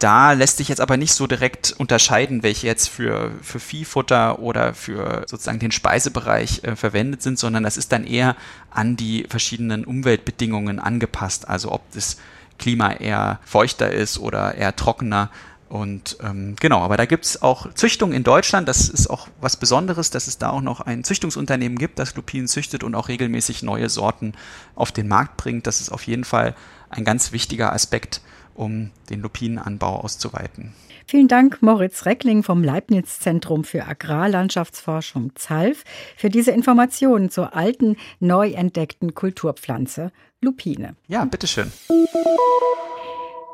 Da 0.00 0.32
lässt 0.32 0.56
sich 0.56 0.66
jetzt 0.66 0.80
aber 0.80 0.96
nicht 0.96 1.12
so 1.12 1.28
direkt 1.28 1.76
unterscheiden, 1.78 2.42
welche 2.42 2.66
jetzt 2.66 2.88
für, 2.88 3.30
für 3.40 3.60
Viehfutter 3.60 4.40
oder 4.40 4.74
für 4.74 5.22
sozusagen 5.28 5.60
den 5.60 5.70
Speisebereich 5.70 6.64
äh, 6.64 6.74
verwendet 6.74 7.22
sind, 7.22 7.38
sondern 7.38 7.62
das 7.62 7.76
ist 7.76 7.92
dann 7.92 8.04
eher 8.04 8.34
an 8.72 8.96
die 8.96 9.26
verschiedenen 9.28 9.84
Umweltbedingungen 9.84 10.80
angepasst. 10.80 11.48
Also 11.48 11.70
ob 11.70 11.88
das 11.92 12.16
Klima 12.58 12.94
eher 12.94 13.38
feuchter 13.44 13.92
ist 13.92 14.18
oder 14.18 14.56
eher 14.56 14.74
trockener. 14.74 15.30
Und 15.68 16.16
ähm, 16.22 16.56
genau, 16.58 16.80
aber 16.80 16.96
da 16.96 17.04
gibt 17.04 17.26
es 17.26 17.42
auch 17.42 17.72
Züchtung 17.74 18.12
in 18.12 18.24
Deutschland. 18.24 18.66
Das 18.68 18.88
ist 18.88 19.08
auch 19.08 19.28
was 19.40 19.56
Besonderes, 19.56 20.10
dass 20.10 20.26
es 20.26 20.38
da 20.38 20.50
auch 20.50 20.62
noch 20.62 20.80
ein 20.80 21.04
Züchtungsunternehmen 21.04 21.76
gibt, 21.78 21.98
das 21.98 22.14
Lupinen 22.16 22.48
züchtet 22.48 22.82
und 22.82 22.94
auch 22.94 23.08
regelmäßig 23.08 23.62
neue 23.62 23.90
Sorten 23.90 24.32
auf 24.74 24.92
den 24.92 25.08
Markt 25.08 25.36
bringt. 25.36 25.66
Das 25.66 25.80
ist 25.80 25.90
auf 25.90 26.04
jeden 26.04 26.24
Fall 26.24 26.54
ein 26.88 27.04
ganz 27.04 27.32
wichtiger 27.32 27.72
Aspekt, 27.72 28.22
um 28.54 28.90
den 29.10 29.20
Lupinenanbau 29.20 30.00
auszuweiten. 30.00 30.72
Vielen 31.06 31.28
Dank, 31.28 31.62
Moritz 31.62 32.04
Reckling 32.04 32.42
vom 32.42 32.62
Leibniz 32.62 33.18
Zentrum 33.18 33.64
für 33.64 33.86
Agrarlandschaftsforschung 33.86 35.32
ZALF, 35.36 35.84
für 36.16 36.28
diese 36.28 36.50
Informationen 36.50 37.30
zur 37.30 37.54
alten, 37.54 37.96
neu 38.20 38.50
entdeckten 38.50 39.14
Kulturpflanze 39.14 40.12
Lupine. 40.42 40.96
Ja, 41.08 41.24
bitteschön. 41.24 41.72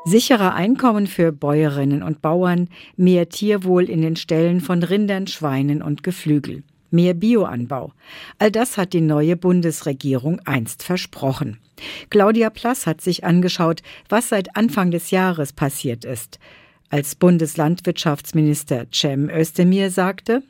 Sicherer 0.07 0.53
Einkommen 0.53 1.07
für 1.07 1.31
Bäuerinnen 1.31 2.03
und 2.03 2.21
Bauern, 2.21 2.69
mehr 2.95 3.27
Tierwohl 3.27 3.89
in 3.89 4.03
den 4.03 4.15
Ställen 4.15 4.61
von 4.61 4.83
Rindern, 4.83 5.25
Schweinen 5.25 5.81
und 5.81 6.03
Geflügel, 6.03 6.61
mehr 6.91 7.15
Bioanbau. 7.15 7.91
All 8.37 8.51
das 8.51 8.77
hat 8.77 8.93
die 8.93 9.01
neue 9.01 9.35
Bundesregierung 9.35 10.39
einst 10.45 10.83
versprochen. 10.83 11.57
Claudia 12.11 12.51
Plass 12.51 12.85
hat 12.85 13.01
sich 13.01 13.23
angeschaut, 13.23 13.81
was 14.07 14.29
seit 14.29 14.55
Anfang 14.55 14.91
des 14.91 15.09
Jahres 15.09 15.53
passiert 15.53 16.05
ist. 16.05 16.37
Als 16.89 17.15
Bundeslandwirtschaftsminister 17.15 18.85
Cem 18.93 19.27
Özdemir 19.31 19.89
sagte, 19.89 20.43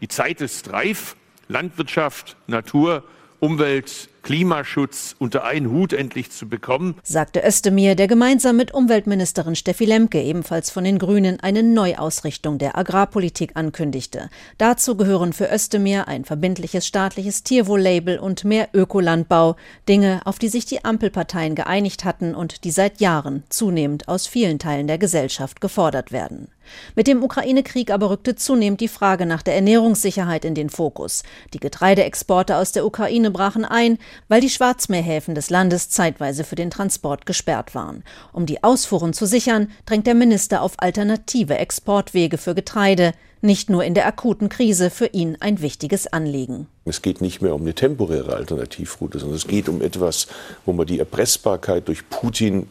Die 0.00 0.08
Zeit 0.08 0.40
ist 0.40 0.72
reif, 0.72 1.16
Landwirtschaft, 1.48 2.38
Natur, 2.46 3.04
Umwelt, 3.40 4.08
Klimaschutz 4.22 5.16
unter 5.18 5.44
einen 5.44 5.70
Hut 5.70 5.92
endlich 5.92 6.30
zu 6.30 6.48
bekommen, 6.48 6.96
sagte 7.02 7.42
Özdemir, 7.44 7.94
der 7.94 8.06
gemeinsam 8.06 8.56
mit 8.56 8.72
Umweltministerin 8.72 9.56
Steffi 9.56 9.84
Lemke, 9.84 10.22
ebenfalls 10.22 10.70
von 10.70 10.84
den 10.84 10.98
Grünen, 10.98 11.40
eine 11.40 11.62
Neuausrichtung 11.62 12.58
der 12.58 12.78
Agrarpolitik 12.78 13.52
ankündigte. 13.54 14.30
Dazu 14.58 14.96
gehören 14.96 15.32
für 15.32 15.52
Özdemir 15.52 16.08
ein 16.08 16.24
verbindliches 16.24 16.86
staatliches 16.86 17.42
Tierwohl-Label 17.42 18.18
und 18.18 18.44
mehr 18.44 18.68
Ökolandbau, 18.72 19.56
Dinge, 19.88 20.20
auf 20.24 20.38
die 20.38 20.48
sich 20.48 20.66
die 20.66 20.84
Ampelparteien 20.84 21.54
geeinigt 21.54 22.04
hatten 22.04 22.34
und 22.34 22.64
die 22.64 22.70
seit 22.70 23.00
Jahren 23.00 23.42
zunehmend 23.48 24.08
aus 24.08 24.26
vielen 24.26 24.58
Teilen 24.58 24.86
der 24.86 24.98
Gesellschaft 24.98 25.60
gefordert 25.60 26.12
werden. 26.12 26.48
Mit 26.94 27.06
dem 27.06 27.22
Ukraine-Krieg 27.22 27.90
aber 27.90 28.10
rückte 28.10 28.36
zunehmend 28.36 28.80
die 28.80 28.88
Frage 28.88 29.26
nach 29.26 29.42
der 29.42 29.54
Ernährungssicherheit 29.54 30.44
in 30.44 30.54
den 30.54 30.70
Fokus. 30.70 31.22
Die 31.54 31.60
Getreideexporte 31.60 32.56
aus 32.56 32.72
der 32.72 32.86
Ukraine 32.86 33.30
brachen 33.30 33.64
ein, 33.64 33.98
weil 34.28 34.40
die 34.40 34.50
Schwarzmeerhäfen 34.50 35.34
des 35.34 35.50
Landes 35.50 35.90
zeitweise 35.90 36.44
für 36.44 36.56
den 36.56 36.70
Transport 36.70 37.26
gesperrt 37.26 37.74
waren. 37.74 38.04
Um 38.32 38.46
die 38.46 38.62
Ausfuhren 38.62 39.12
zu 39.12 39.26
sichern, 39.26 39.70
drängt 39.86 40.06
der 40.06 40.14
Minister 40.14 40.62
auf 40.62 40.74
alternative 40.78 41.58
Exportwege 41.58 42.38
für 42.38 42.54
Getreide, 42.54 43.12
nicht 43.40 43.70
nur 43.70 43.84
in 43.84 43.94
der 43.94 44.06
akuten 44.06 44.48
Krise 44.48 44.88
für 44.90 45.06
ihn 45.06 45.36
ein 45.40 45.60
wichtiges 45.60 46.06
Anliegen. 46.06 46.68
Es 46.84 47.02
geht 47.02 47.20
nicht 47.20 47.42
mehr 47.42 47.54
um 47.54 47.62
eine 47.62 47.74
temporäre 47.74 48.34
Alternativroute, 48.34 49.18
sondern 49.18 49.36
es 49.36 49.46
geht 49.46 49.68
um 49.68 49.82
etwas, 49.82 50.28
wo 50.64 50.72
man 50.72 50.86
die 50.86 50.98
Erpressbarkeit 50.98 51.88
durch 51.88 52.08
Putin 52.08 52.68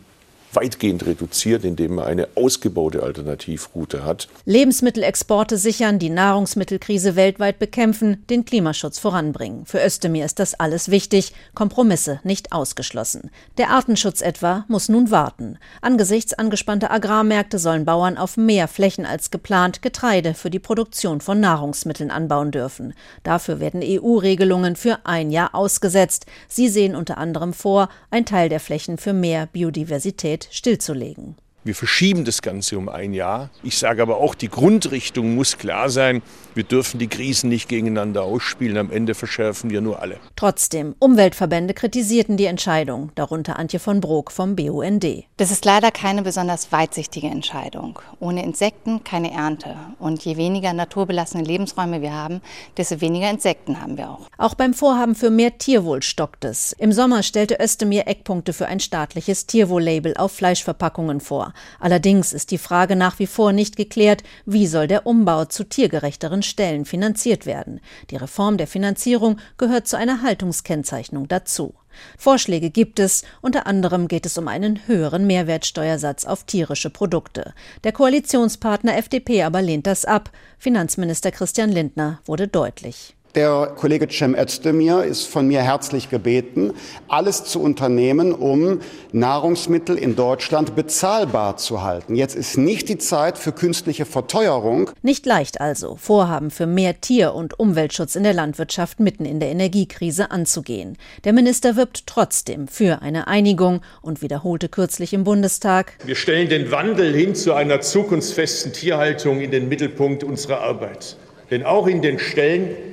weitgehend 0.54 1.06
reduziert, 1.06 1.64
indem 1.64 1.96
man 1.96 2.06
eine 2.06 2.28
ausgebaute 2.36 3.04
Alternativroute 3.04 4.04
hat. 4.04 4.28
Lebensmittelexporte 4.46 5.58
sichern, 5.58 6.00
die 6.00 6.10
Nahrungsmittelkrise 6.10 7.16
weltweit 7.16 7.60
bekämpfen, 7.60 8.26
den 8.30 8.46
Klimaschutz 8.46 9.00
voranbringen. 9.00 9.66
Für 9.66 9.84
Özdemir 9.84 10.26
ist 10.26 10.40
das 10.40 10.54
alles 10.60 10.92
wichtig, 10.92 11.34
Kompromisse 11.54 12.20
nicht 12.24 12.52
ausgeschlossen. 12.52 13.32
Der 13.58 13.70
Artenschutz 13.70 14.22
etwa 14.22 14.66
muss 14.68 14.90
nun 14.90 15.12
warten. 15.12 15.58
Angesichts 15.82 16.34
angespannter 16.34 16.92
Agrarmärkte 16.92 17.60
sollen 17.60 17.86
Bauern 17.86 18.18
auf 18.18 18.38
mehr 18.38 18.68
Flächen 18.68 19.06
als 19.06 19.32
geplant 19.32 19.82
Getreide 19.82 20.34
für 20.34 20.50
die 20.50 20.60
Produktion 20.60 21.22
von 21.22 21.40
Nahrungsmitteln 21.40 22.12
anbauen 22.12 22.52
dürfen. 22.52 22.94
Dafür 23.24 23.60
werden 23.60 23.82
EU-Regelungen 23.84 24.76
für 24.76 25.00
ein 25.06 25.32
Jahr 25.32 25.56
ausgesetzt. 25.56 26.26
Sie 26.48 26.68
sehen 26.68 26.96
unter 26.96 27.18
anderem 27.18 27.54
vor, 27.54 27.90
ein 28.10 28.26
Teil 28.26 28.50
der 28.50 28.60
Flächen 28.60 28.98
für 28.98 29.14
mehr 29.14 29.46
Biodiversität 29.46 30.41
Zeit 30.42 30.48
stillzulegen. 30.50 31.36
Wir 31.64 31.76
verschieben 31.76 32.26
das 32.26 32.42
Ganze 32.42 32.76
um 32.76 32.90
ein 32.90 33.14
Jahr. 33.14 33.52
Ich 33.62 33.78
sage 33.78 34.02
aber 34.02 34.18
auch, 34.18 34.34
die 34.34 34.48
Grundrichtung 34.48 35.36
muss 35.36 35.60
klar 35.60 35.92
sein. 35.92 36.24
Wir 36.56 36.64
dürfen 36.64 36.98
die 36.98 37.08
Krisen 37.08 37.50
nicht 37.50 37.70
gegeneinander 37.70 38.24
ausspielen. 38.24 38.78
Am 38.78 38.92
Ende 38.92 39.14
verschärfen 39.14 39.70
wir 39.70 39.80
nur 39.80 40.02
alle. 40.02 40.18
Trotzdem, 40.36 40.96
Umweltverbände 40.98 41.76
kritisierten 41.76 42.36
die 42.36 42.46
Entscheidung, 42.46 43.12
darunter 43.14 43.60
Antje 43.60 43.78
von 43.78 44.02
Brok 44.02 44.32
vom 44.32 44.56
BUND. 44.56 45.06
Das 45.38 45.52
ist 45.52 45.64
leider 45.64 45.92
keine 45.92 46.24
besonders 46.24 46.72
weitsichtige 46.72 47.28
Entscheidung. 47.28 48.00
Ohne 48.20 48.44
Insekten 48.44 49.04
keine 49.04 49.32
Ernte. 49.32 49.76
Und 50.00 50.26
je 50.26 50.38
weniger 50.38 50.74
naturbelassene 50.74 51.44
Lebensräume 51.44 52.02
wir 52.02 52.14
haben, 52.14 52.42
desto 52.76 53.02
weniger 53.02 53.30
Insekten 53.30 53.80
haben 53.80 54.00
wir 54.00 54.10
auch. 54.10 54.28
Auch 54.40 54.56
beim 54.56 54.74
Vorhaben 54.74 55.14
für 55.14 55.30
mehr 55.30 55.60
Tierwohl 55.60 56.02
stockt 56.02 56.44
es. 56.44 56.74
Im 56.74 56.92
Sommer 56.92 57.22
stellte 57.22 57.60
Özdemir 57.62 58.08
Eckpunkte 58.08 58.52
für 58.52 58.66
ein 58.66 58.80
staatliches 58.80 59.46
Tierwohl-Label 59.46 60.18
auf 60.18 60.32
Fleischverpackungen 60.32 61.20
vor. 61.20 61.51
Allerdings 61.80 62.34
ist 62.34 62.52
die 62.52 62.58
Frage 62.58 62.96
nach 62.96 63.20
wie 63.20 63.28
vor 63.28 63.54
nicht 63.54 63.76
geklärt, 63.76 64.24
wie 64.46 64.68
soll 64.68 64.88
der 64.88 65.06
Umbau 65.06 65.46
zu 65.46 65.64
tiergerechteren 65.64 66.44
Stellen 66.44 66.86
finanziert 66.86 67.46
werden. 67.46 67.80
Die 68.10 68.18
Reform 68.18 68.58
der 68.58 68.68
Finanzierung 68.68 69.38
gehört 69.58 69.88
zu 69.88 69.98
einer 69.98 70.22
Haltungskennzeichnung 70.22 71.28
dazu. 71.28 71.74
Vorschläge 72.18 72.70
gibt 72.70 73.00
es, 73.00 73.24
unter 73.42 73.68
anderem 73.68 74.08
geht 74.08 74.26
es 74.26 74.38
um 74.38 74.48
einen 74.48 74.88
höheren 74.88 75.28
Mehrwertsteuersatz 75.28 76.26
auf 76.26 76.44
tierische 76.44 76.90
Produkte. 76.90 77.54
Der 77.84 77.92
Koalitionspartner 77.92 78.98
FDP 78.98 79.44
aber 79.44 79.62
lehnt 79.62 79.88
das 79.88 80.06
ab. 80.06 80.32
Finanzminister 80.58 81.32
Christian 81.32 81.72
Lindner 81.72 82.20
wurde 82.26 82.48
deutlich. 82.48 83.16
Der 83.36 83.72
Kollege 83.78 84.10
Cem 84.10 84.36
Özdemir 84.36 85.06
ist 85.06 85.26
von 85.26 85.48
mir 85.48 85.62
herzlich 85.62 86.10
gebeten, 86.10 86.74
alles 87.08 87.46
zu 87.46 87.62
unternehmen, 87.62 88.34
um 88.34 88.82
Nahrungsmittel 89.14 89.98
in 89.98 90.18
Deutschland 90.18 90.76
bezahlbar 90.76 91.56
zu 91.56 91.82
halten. 91.82 92.16
Jetzt 92.16 92.36
ist 92.36 92.58
nicht 92.58 92.90
die 92.90 92.98
Zeit 92.98 93.38
für 93.38 93.54
künstliche 93.54 94.04
Verteuerung. 94.04 94.90
Nicht 95.02 95.26
leicht 95.26 95.62
also, 95.62 95.96
Vorhaben 95.96 96.52
für 96.52 96.66
mehr 96.66 97.00
Tier- 97.00 97.34
und 97.34 97.58
Umweltschutz 97.58 98.18
in 98.18 98.24
der 98.24 98.34
Landwirtschaft 98.34 99.00
mitten 99.00 99.24
in 99.24 99.40
der 99.40 99.50
Energiekrise 99.50 100.30
anzugehen. 100.30 100.98
Der 101.24 101.32
Minister 101.32 101.78
wirbt 101.78 102.08
trotzdem 102.08 102.68
für 102.68 103.02
eine 103.02 103.28
Einigung 103.28 103.80
und 104.02 104.22
wiederholte 104.22 104.68
kürzlich 104.68 105.14
im 105.14 105.24
Bundestag. 105.24 105.94
Wir 106.04 106.16
stellen 106.16 106.50
den 106.50 106.70
Wandel 106.72 107.14
hin 107.14 107.34
zu 107.34 107.54
einer 107.54 107.80
zukunftsfesten 107.80 108.74
Tierhaltung 108.74 109.40
in 109.40 109.52
den 109.52 109.70
Mittelpunkt 109.70 110.26
unserer 110.26 110.60
Arbeit. 110.60 111.16
Denn 111.50 111.64
auch 111.64 111.88
in 111.88 112.02
den 112.02 112.20
Stellen 112.20 112.91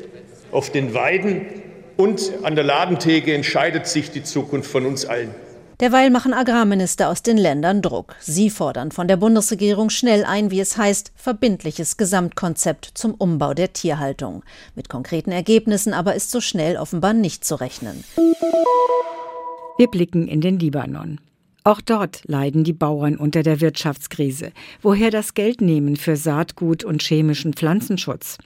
auf 0.52 0.70
den 0.70 0.94
Weiden 0.94 1.46
und 1.96 2.32
an 2.42 2.54
der 2.54 2.64
Ladentheke 2.64 3.34
entscheidet 3.34 3.86
sich 3.86 4.10
die 4.10 4.22
Zukunft 4.22 4.70
von 4.70 4.86
uns 4.86 5.04
allen. 5.04 5.30
Derweil 5.80 6.10
machen 6.10 6.34
Agrarminister 6.34 7.08
aus 7.08 7.22
den 7.22 7.36
Ländern 7.36 7.82
Druck. 7.82 8.16
Sie 8.18 8.50
fordern 8.50 8.90
von 8.90 9.06
der 9.06 9.16
Bundesregierung 9.16 9.90
schnell 9.90 10.24
ein, 10.24 10.50
wie 10.50 10.58
es 10.58 10.76
heißt, 10.76 11.12
verbindliches 11.14 11.96
Gesamtkonzept 11.96 12.90
zum 12.94 13.14
Umbau 13.14 13.54
der 13.54 13.72
Tierhaltung. 13.72 14.42
Mit 14.74 14.88
konkreten 14.88 15.30
Ergebnissen 15.30 15.94
aber 15.94 16.16
ist 16.16 16.32
so 16.32 16.40
schnell 16.40 16.76
offenbar 16.76 17.12
nicht 17.12 17.44
zu 17.44 17.54
rechnen. 17.54 18.02
Wir 19.78 19.86
blicken 19.86 20.26
in 20.26 20.40
den 20.40 20.58
Libanon. 20.58 21.20
Auch 21.62 21.80
dort 21.80 22.22
leiden 22.26 22.64
die 22.64 22.72
Bauern 22.72 23.16
unter 23.16 23.44
der 23.44 23.60
Wirtschaftskrise. 23.60 24.50
Woher 24.82 25.12
das 25.12 25.34
Geld 25.34 25.60
nehmen 25.60 25.94
für 25.94 26.16
Saatgut 26.16 26.82
und 26.82 27.02
chemischen 27.02 27.52
Pflanzenschutz? 27.52 28.38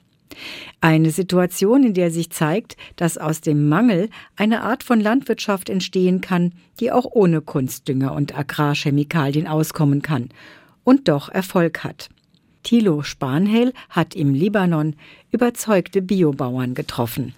Eine 0.81 1.11
Situation, 1.11 1.83
in 1.83 1.93
der 1.93 2.11
sich 2.11 2.29
zeigt, 2.29 2.77
dass 2.95 3.17
aus 3.17 3.41
dem 3.41 3.69
Mangel 3.69 4.09
eine 4.35 4.61
Art 4.61 4.83
von 4.83 4.99
Landwirtschaft 4.99 5.69
entstehen 5.69 6.21
kann, 6.21 6.53
die 6.79 6.91
auch 6.91 7.05
ohne 7.05 7.41
Kunstdünger 7.41 8.13
und 8.13 8.37
Agrarchemikalien 8.37 9.47
auskommen 9.47 10.01
kann 10.01 10.29
und 10.83 11.07
doch 11.07 11.29
Erfolg 11.29 11.83
hat. 11.83 12.09
Thilo 12.63 13.03
Spanhel 13.03 13.73
hat 13.89 14.15
im 14.15 14.33
Libanon 14.33 14.95
überzeugte 15.31 16.01
Biobauern 16.01 16.73
getroffen. 16.73 17.33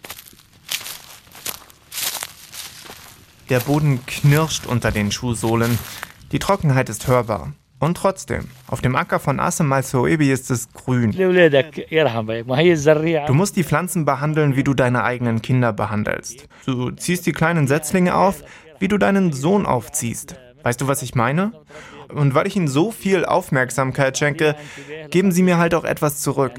Der 3.49 3.59
Boden 3.59 3.99
knirscht 4.07 4.65
unter 4.65 4.91
den 4.91 5.11
Schuhsohlen. 5.11 5.77
Die 6.31 6.39
Trockenheit 6.39 6.89
ist 6.89 7.07
hörbar. 7.07 7.53
Und 7.79 7.98
trotzdem, 7.98 8.46
auf 8.67 8.82
dem 8.82 8.96
Acker 8.96 9.20
von 9.20 9.39
Assem 9.39 9.72
al-Soebi 9.72 10.32
ist 10.32 10.50
es 10.50 10.72
grün. 10.72 11.12
Du 13.27 13.34
musst 13.34 13.55
die 13.58 13.63
Pflanzen 13.63 14.05
behandeln, 14.05 14.55
wie 14.55 14.63
du 14.63 14.74
deine 14.74 15.03
eigenen 15.03 15.41
Kinder 15.41 15.74
behandelst. 15.74 16.48
Du 16.65 16.91
ziehst 16.91 17.25
die 17.25 17.34
kleinen 17.34 17.67
Setzlinge 17.67 18.15
auf, 18.15 18.44
wie 18.79 18.88
du 18.88 18.98
deinen 18.98 19.34
Sohn 19.34 19.65
aufziehst. 19.65 20.36
Weißt 20.63 20.79
du, 20.82 20.88
was 20.88 21.01
ich 21.01 21.15
meine? 21.15 21.51
Und 22.13 22.34
weil 22.34 22.48
ich 22.48 22.55
ihnen 22.55 22.67
so 22.67 22.91
viel 22.91 23.25
Aufmerksamkeit 23.25 24.17
schenke, 24.17 24.55
geben 25.12 25.32
sie 25.32 25.44
mir 25.44 25.58
halt 25.58 25.75
auch 25.75 25.84
etwas 25.84 26.22
zurück. 26.22 26.53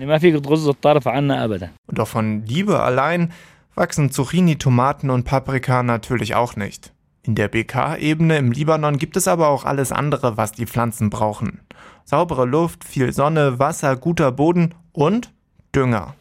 Und 1.87 2.01
auch 2.01 2.09
von 2.09 2.45
Liebe 2.45 2.83
allein 2.83 3.33
wachsen 3.75 4.11
Zucchini, 4.11 4.57
Tomaten 4.57 5.11
und 5.11 5.25
Paprika 5.25 5.83
natürlich 5.83 6.35
auch 6.35 6.57
nicht. 6.57 6.93
In 7.27 7.35
der 7.35 7.49
BK-Ebene 7.49 8.39
im 8.39 8.53
Libanon 8.53 8.99
gibt 8.99 9.17
es 9.17 9.27
aber 9.27 9.49
auch 9.49 9.65
alles 9.65 9.91
andere, 9.91 10.37
was 10.37 10.53
die 10.53 10.67
Pflanzen 10.67 11.11
brauchen. 11.11 11.61
Saubere 12.05 12.47
Luft, 12.47 12.85
viel 12.85 13.13
Sonne, 13.13 13.59
Wasser, 13.59 13.97
guter 13.97 14.31
Boden 14.31 14.77
und 14.93 15.33
Dünger. 15.75 16.15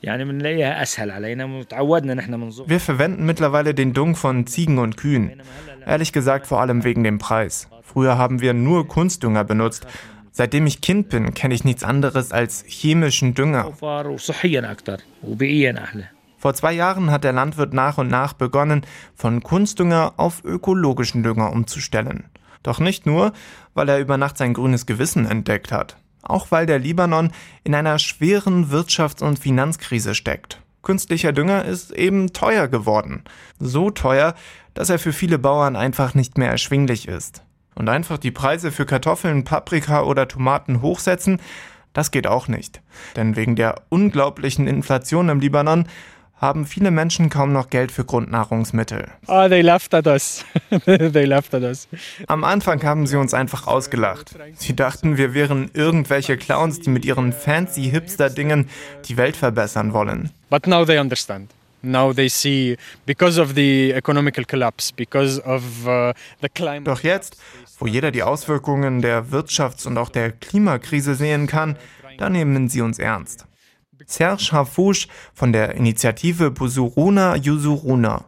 Wir 2.68 2.80
verwenden 2.80 3.26
mittlerweile 3.28 3.76
den 3.76 3.94
Dung 3.94 4.16
von 4.16 4.48
Ziegen 4.48 4.80
und 4.80 4.98
Kühen. 4.98 5.44
Ehrlich 5.86 6.12
gesagt 6.12 6.48
vor 6.48 6.60
allem 6.60 6.84
wegen 6.84 7.04
dem 7.04 7.20
Preis. 7.20 7.70
Früher 7.84 8.18
haben 8.18 8.42
wir 8.42 8.56
nur 8.56 8.88
Kunstdünger 8.88 9.44
benutzt. 9.44 9.86
Seitdem 10.32 10.66
ich 10.66 10.82
Kind 10.82 11.10
bin, 11.10 11.36
kenne 11.36 11.54
ich 11.54 11.64
nichts 11.64 11.84
anderes 11.84 12.32
als 12.32 12.66
chemischen 12.68 13.36
Dünger. 13.36 13.72
Vor 16.46 16.54
zwei 16.54 16.74
Jahren 16.74 17.10
hat 17.10 17.24
der 17.24 17.34
Landwirt 17.34 17.74
nach 17.74 17.98
und 17.98 18.08
nach 18.08 18.34
begonnen, 18.34 18.86
von 19.16 19.42
Kunstdünger 19.42 20.14
auf 20.18 20.44
ökologischen 20.44 21.24
Dünger 21.24 21.52
umzustellen. 21.52 22.26
Doch 22.62 22.80
nicht 22.80 23.08
nur, 23.08 23.34
weil 23.74 23.90
er 23.90 23.98
über 23.98 24.18
Nacht 24.18 24.38
sein 24.38 24.54
grünes 24.54 24.86
Gewissen 24.86 25.26
entdeckt 25.26 25.72
hat, 25.72 25.98
auch 26.22 26.52
weil 26.52 26.68
der 26.68 26.78
Libanon 26.78 27.32
in 27.64 27.74
einer 27.74 27.98
schweren 27.98 28.70
Wirtschafts- 28.70 29.24
und 29.24 29.40
Finanzkrise 29.40 30.14
steckt. 30.14 30.62
Künstlicher 30.84 31.34
Dünger 31.34 31.66
ist 31.66 31.90
eben 31.92 32.32
teuer 32.32 32.68
geworden. 32.68 33.24
So 33.58 33.90
teuer, 33.90 34.36
dass 34.76 34.92
er 34.92 35.00
für 35.00 35.14
viele 35.14 35.40
Bauern 35.40 35.76
einfach 35.76 36.14
nicht 36.14 36.38
mehr 36.38 36.52
erschwinglich 36.52 37.08
ist. 37.08 37.42
Und 37.74 37.90
einfach 37.90 38.20
die 38.20 38.30
Preise 38.30 38.72
für 38.72 38.86
Kartoffeln, 38.86 39.46
Paprika 39.46 40.04
oder 40.04 40.28
Tomaten 40.28 40.84
hochsetzen, 40.84 41.42
das 41.94 42.12
geht 42.12 42.28
auch 42.28 42.48
nicht. 42.50 42.82
Denn 43.16 43.36
wegen 43.36 43.56
der 43.56 43.82
unglaublichen 43.90 44.68
Inflation 44.68 45.30
im 45.30 45.40
Libanon 45.40 45.88
haben 46.38 46.66
viele 46.66 46.92
Menschen 46.92 47.30
kaum 47.30 47.54
noch 47.54 47.70
Geld 47.70 47.92
für 47.92 48.04
Grundnahrungsmittel. 48.04 49.08
Oh, 49.28 49.48
they 49.48 49.62
laughed 49.62 49.94
at 49.94 50.06
us. 50.06 50.44
they 50.86 51.26
laughed 51.26 51.54
at 51.54 51.64
us. 51.64 51.88
Am 52.28 52.44
Anfang 52.44 52.84
haben 52.84 53.08
sie 53.08 53.18
uns 53.18 53.34
einfach 53.34 53.68
ausgelacht. 53.68 54.36
Sie 54.56 54.76
dachten, 54.76 55.18
wir 55.18 55.34
wären 55.34 55.72
irgendwelche 55.74 56.38
Clowns, 56.38 56.82
die 56.82 56.90
mit 56.90 57.06
ihren 57.06 57.32
fancy 57.34 57.90
Hipster-Dingen 57.90 58.70
die 59.06 59.18
Welt 59.18 59.36
verbessern 59.36 59.94
wollen. 59.94 60.30
But 60.50 60.68
now 60.68 60.86
they 60.86 61.00
understand. 61.00 61.52
Now 61.82 62.14
they 62.14 62.30
see 62.30 62.78
because 63.06 63.40
of 63.40 63.54
the 63.54 63.92
economical 63.92 64.44
collapse, 64.44 64.92
because 64.94 65.40
of 65.46 65.64
uh, 65.86 66.14
the 66.42 66.50
climate. 66.50 66.84
Doch 66.84 67.02
jetzt, 67.02 67.38
wo 67.78 67.86
jeder 67.86 68.12
die 68.12 68.24
Auswirkungen 68.24 69.02
der 69.02 69.26
Wirtschafts- 69.26 69.86
und 69.88 69.98
auch 69.98 70.10
der 70.10 70.32
Klimakrise 70.32 71.16
sehen 71.16 71.48
kann, 71.48 71.78
da 72.18 72.30
nehmen 72.30 72.70
sie 72.70 72.82
uns 72.82 72.98
ernst. 72.98 73.46
Serge 74.06 74.50
Hafouche 74.52 75.08
von 75.34 75.54
der 75.54 75.76
Initiative 75.76 76.52
Busuruna 76.52 77.36
Yusuruna. 77.38 78.26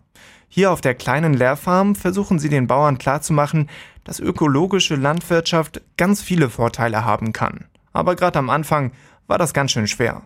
Hier 0.47 0.71
auf 0.71 0.81
der 0.81 0.95
kleinen 0.95 1.33
Lehrfarm 1.33 1.95
versuchen 1.95 2.39
sie 2.39 2.49
den 2.49 2.67
Bauern 2.67 2.97
klarzumachen, 2.97 3.69
dass 4.03 4.19
ökologische 4.19 4.95
Landwirtschaft 4.95 5.81
ganz 5.97 6.21
viele 6.21 6.49
Vorteile 6.49 7.03
haben 7.03 7.33
kann. 7.33 7.65
Aber 7.91 8.15
gerade 8.15 8.39
am 8.39 8.49
Anfang 8.49 8.91
war 9.27 9.37
das 9.37 9.53
ganz 9.53 9.71
schön 9.71 9.87
schwer. 9.87 10.23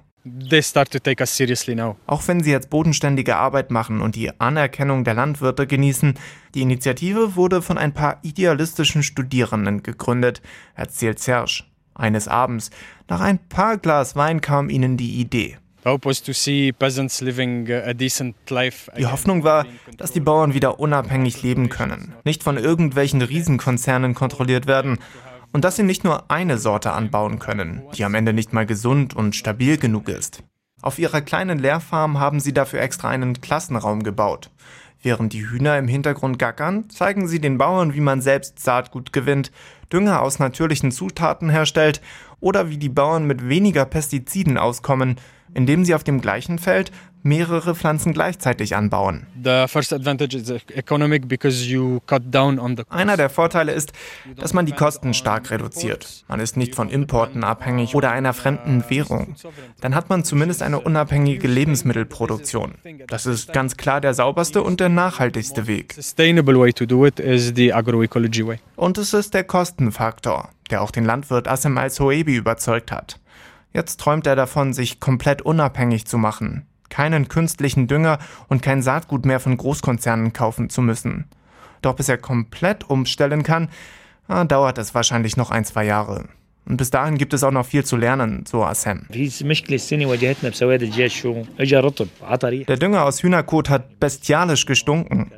Auch 2.06 2.28
wenn 2.28 2.44
sie 2.44 2.52
jetzt 2.52 2.70
bodenständige 2.70 3.38
Arbeit 3.38 3.72
machen 3.72 4.02
und 4.02 4.16
die 4.16 4.40
Anerkennung 4.40 5.04
der 5.04 5.16
Landwirte 5.16 5.66
genießen, 5.66 6.14
die 6.54 6.62
Initiative 6.62 7.36
wurde 7.36 7.64
von 7.64 7.80
ein 7.80 7.94
paar 7.94 8.20
idealistischen 8.22 9.02
Studierenden 9.02 9.82
gegründet, 9.82 10.44
erzählt 10.76 11.20
Serge. 11.20 11.64
Eines 11.94 12.28
Abends, 12.28 12.70
nach 13.08 13.22
ein 13.22 13.38
paar 13.38 13.78
Glas 13.78 14.16
Wein 14.16 14.42
kam 14.42 14.70
ihnen 14.70 14.98
die 14.98 15.20
Idee. 15.20 15.58
Die 18.98 19.08
Hoffnung 19.08 19.44
war, 19.44 19.66
dass 19.98 20.12
die 20.12 20.20
Bauern 20.20 20.54
wieder 20.54 20.80
unabhängig 20.80 21.42
leben 21.42 21.70
können, 21.70 22.14
nicht 22.24 22.44
von 22.44 22.58
irgendwelchen 22.58 23.22
Riesenkonzernen 23.22 24.14
kontrolliert 24.14 24.68
werden 24.68 25.00
und 25.54 25.66
dass 25.66 25.78
sie 25.78 25.84
nicht 25.84 26.04
nur 26.04 26.30
eine 26.30 26.60
Sorte 26.60 26.92
anbauen 26.92 27.40
können, 27.40 27.82
die 27.96 28.06
am 28.06 28.14
Ende 28.14 28.32
nicht 28.32 28.54
mal 28.54 28.66
gesund 28.68 29.16
und 29.16 29.36
stabil 29.36 29.78
genug 29.78 30.08
ist. 30.08 30.44
Auf 30.84 31.00
ihrer 31.00 31.22
kleinen 31.22 31.60
Lehrfarm 31.60 32.20
haben 32.20 32.40
sie 32.40 32.54
dafür 32.54 32.82
extra 32.82 33.10
einen 33.10 33.42
Klassenraum 33.42 34.04
gebaut. 34.04 34.50
Während 35.04 35.34
die 35.34 35.50
Hühner 35.50 35.80
im 35.80 35.88
Hintergrund 35.88 36.38
gackern, 36.38 36.90
zeigen 36.90 37.28
sie 37.28 37.42
den 37.42 37.58
Bauern, 37.58 37.96
wie 37.96 38.02
man 38.02 38.22
selbst 38.22 38.60
Saatgut 38.60 39.12
gewinnt, 39.12 39.52
Dünger 39.92 40.22
aus 40.22 40.38
natürlichen 40.38 40.92
Zutaten 40.92 41.50
herstellt 41.50 42.02
oder 42.40 42.70
wie 42.70 42.78
die 42.78 42.90
Bauern 42.90 43.26
mit 43.26 43.50
weniger 43.50 43.86
Pestiziden 43.86 44.58
auskommen, 44.58 45.16
indem 45.54 45.86
sie 45.86 45.96
auf 45.96 46.04
dem 46.04 46.22
gleichen 46.22 46.60
Feld 46.60 46.92
mehrere 47.24 47.76
Pflanzen 47.76 48.14
gleichzeitig 48.14 48.76
anbauen. 48.76 49.28
Einer 52.90 53.18
der 53.18 53.30
Vorteile 53.30 53.72
ist, 53.72 53.94
dass 54.36 54.54
man 54.54 54.66
die 54.66 54.72
Kosten 54.72 55.14
stark 55.14 55.52
reduziert. 55.52 56.24
Man 56.28 56.40
ist 56.40 56.58
nicht 56.58 56.76
von 56.76 56.90
Importen 56.90 57.44
abhängig 57.44 57.96
oder 57.96 58.12
einer 58.12 58.34
fremden 58.34 58.84
Währung. 58.90 59.36
Dann 59.82 59.96
hat 59.96 60.10
man 60.10 60.24
zumindest 60.24 60.62
eine 60.64 60.80
unabhängige 60.80 61.48
Lebensmittelproduktion. 61.48 62.76
Das 63.08 63.26
ist 63.26 63.54
ganz 63.54 63.78
klar 63.78 64.02
der 64.02 64.14
sauberste 64.14 64.64
und 64.64 64.80
der 64.80 64.90
nachhaltigste 64.90 65.68
Weg. 65.68 65.96
Und 68.76 68.98
es 68.98 69.14
ist 69.14 69.34
der 69.34 69.44
Kostenfaktor, 69.44 70.50
der 70.70 70.82
auch 70.82 70.92
den 70.92 71.06
Landwirt 71.06 71.48
Assem 71.48 71.78
al-Soebi 71.78 72.36
überzeugt 72.36 72.92
hat. 72.92 73.20
Jetzt 73.74 74.02
träumt 74.02 74.28
er 74.28 74.36
davon, 74.36 74.74
sich 74.74 75.00
komplett 75.00 75.42
unabhängig 75.42 76.06
zu 76.06 76.18
machen 76.18 76.66
keinen 76.92 77.28
künstlichen 77.28 77.88
Dünger 77.88 78.20
und 78.48 78.62
kein 78.62 78.84
Saatgut 78.84 79.26
mehr 79.26 79.40
von 79.40 79.58
Großkonzernen 79.58 80.34
kaufen 80.34 80.70
zu 80.70 80.84
müssen. 80.84 81.26
Doch 81.82 81.96
bis 81.96 82.10
er 82.10 82.20
komplett 82.20 82.88
umstellen 82.88 83.42
kann, 83.42 83.70
ah, 84.28 84.44
dauert 84.44 84.78
es 84.78 84.94
wahrscheinlich 84.94 85.38
noch 85.38 85.50
ein, 85.50 85.66
zwei 85.66 85.86
Jahre. 85.86 86.26
Und 86.66 86.78
bis 86.78 86.92
dahin 86.92 87.18
gibt 87.18 87.34
es 87.34 87.44
auch 87.44 87.52
noch 87.52 87.66
viel 87.66 87.84
zu 87.84 87.98
lernen, 87.98 88.46
so 88.48 88.64
Assem. 88.64 89.08
Der 92.66 92.78
Dünger 92.78 93.04
aus 93.04 93.24
Hühnerkot 93.24 93.70
hat 93.70 94.00
bestialisch 94.00 94.68
gestunken. 94.68 95.32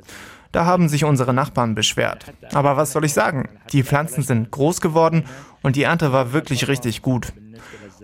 Da 0.52 0.66
haben 0.66 0.90
sich 0.90 1.06
unsere 1.06 1.34
Nachbarn 1.34 1.74
beschwert. 1.74 2.26
Aber 2.54 2.78
was 2.78 2.92
soll 2.92 3.06
ich 3.06 3.14
sagen? 3.14 3.50
Die 3.72 3.84
Pflanzen 3.84 4.22
sind 4.22 4.52
groß 4.52 4.82
geworden 4.82 5.24
und 5.64 5.76
die 5.76 5.84
Ernte 5.84 6.12
war 6.12 6.34
wirklich 6.34 6.68
richtig 6.68 7.02
gut. 7.02 7.34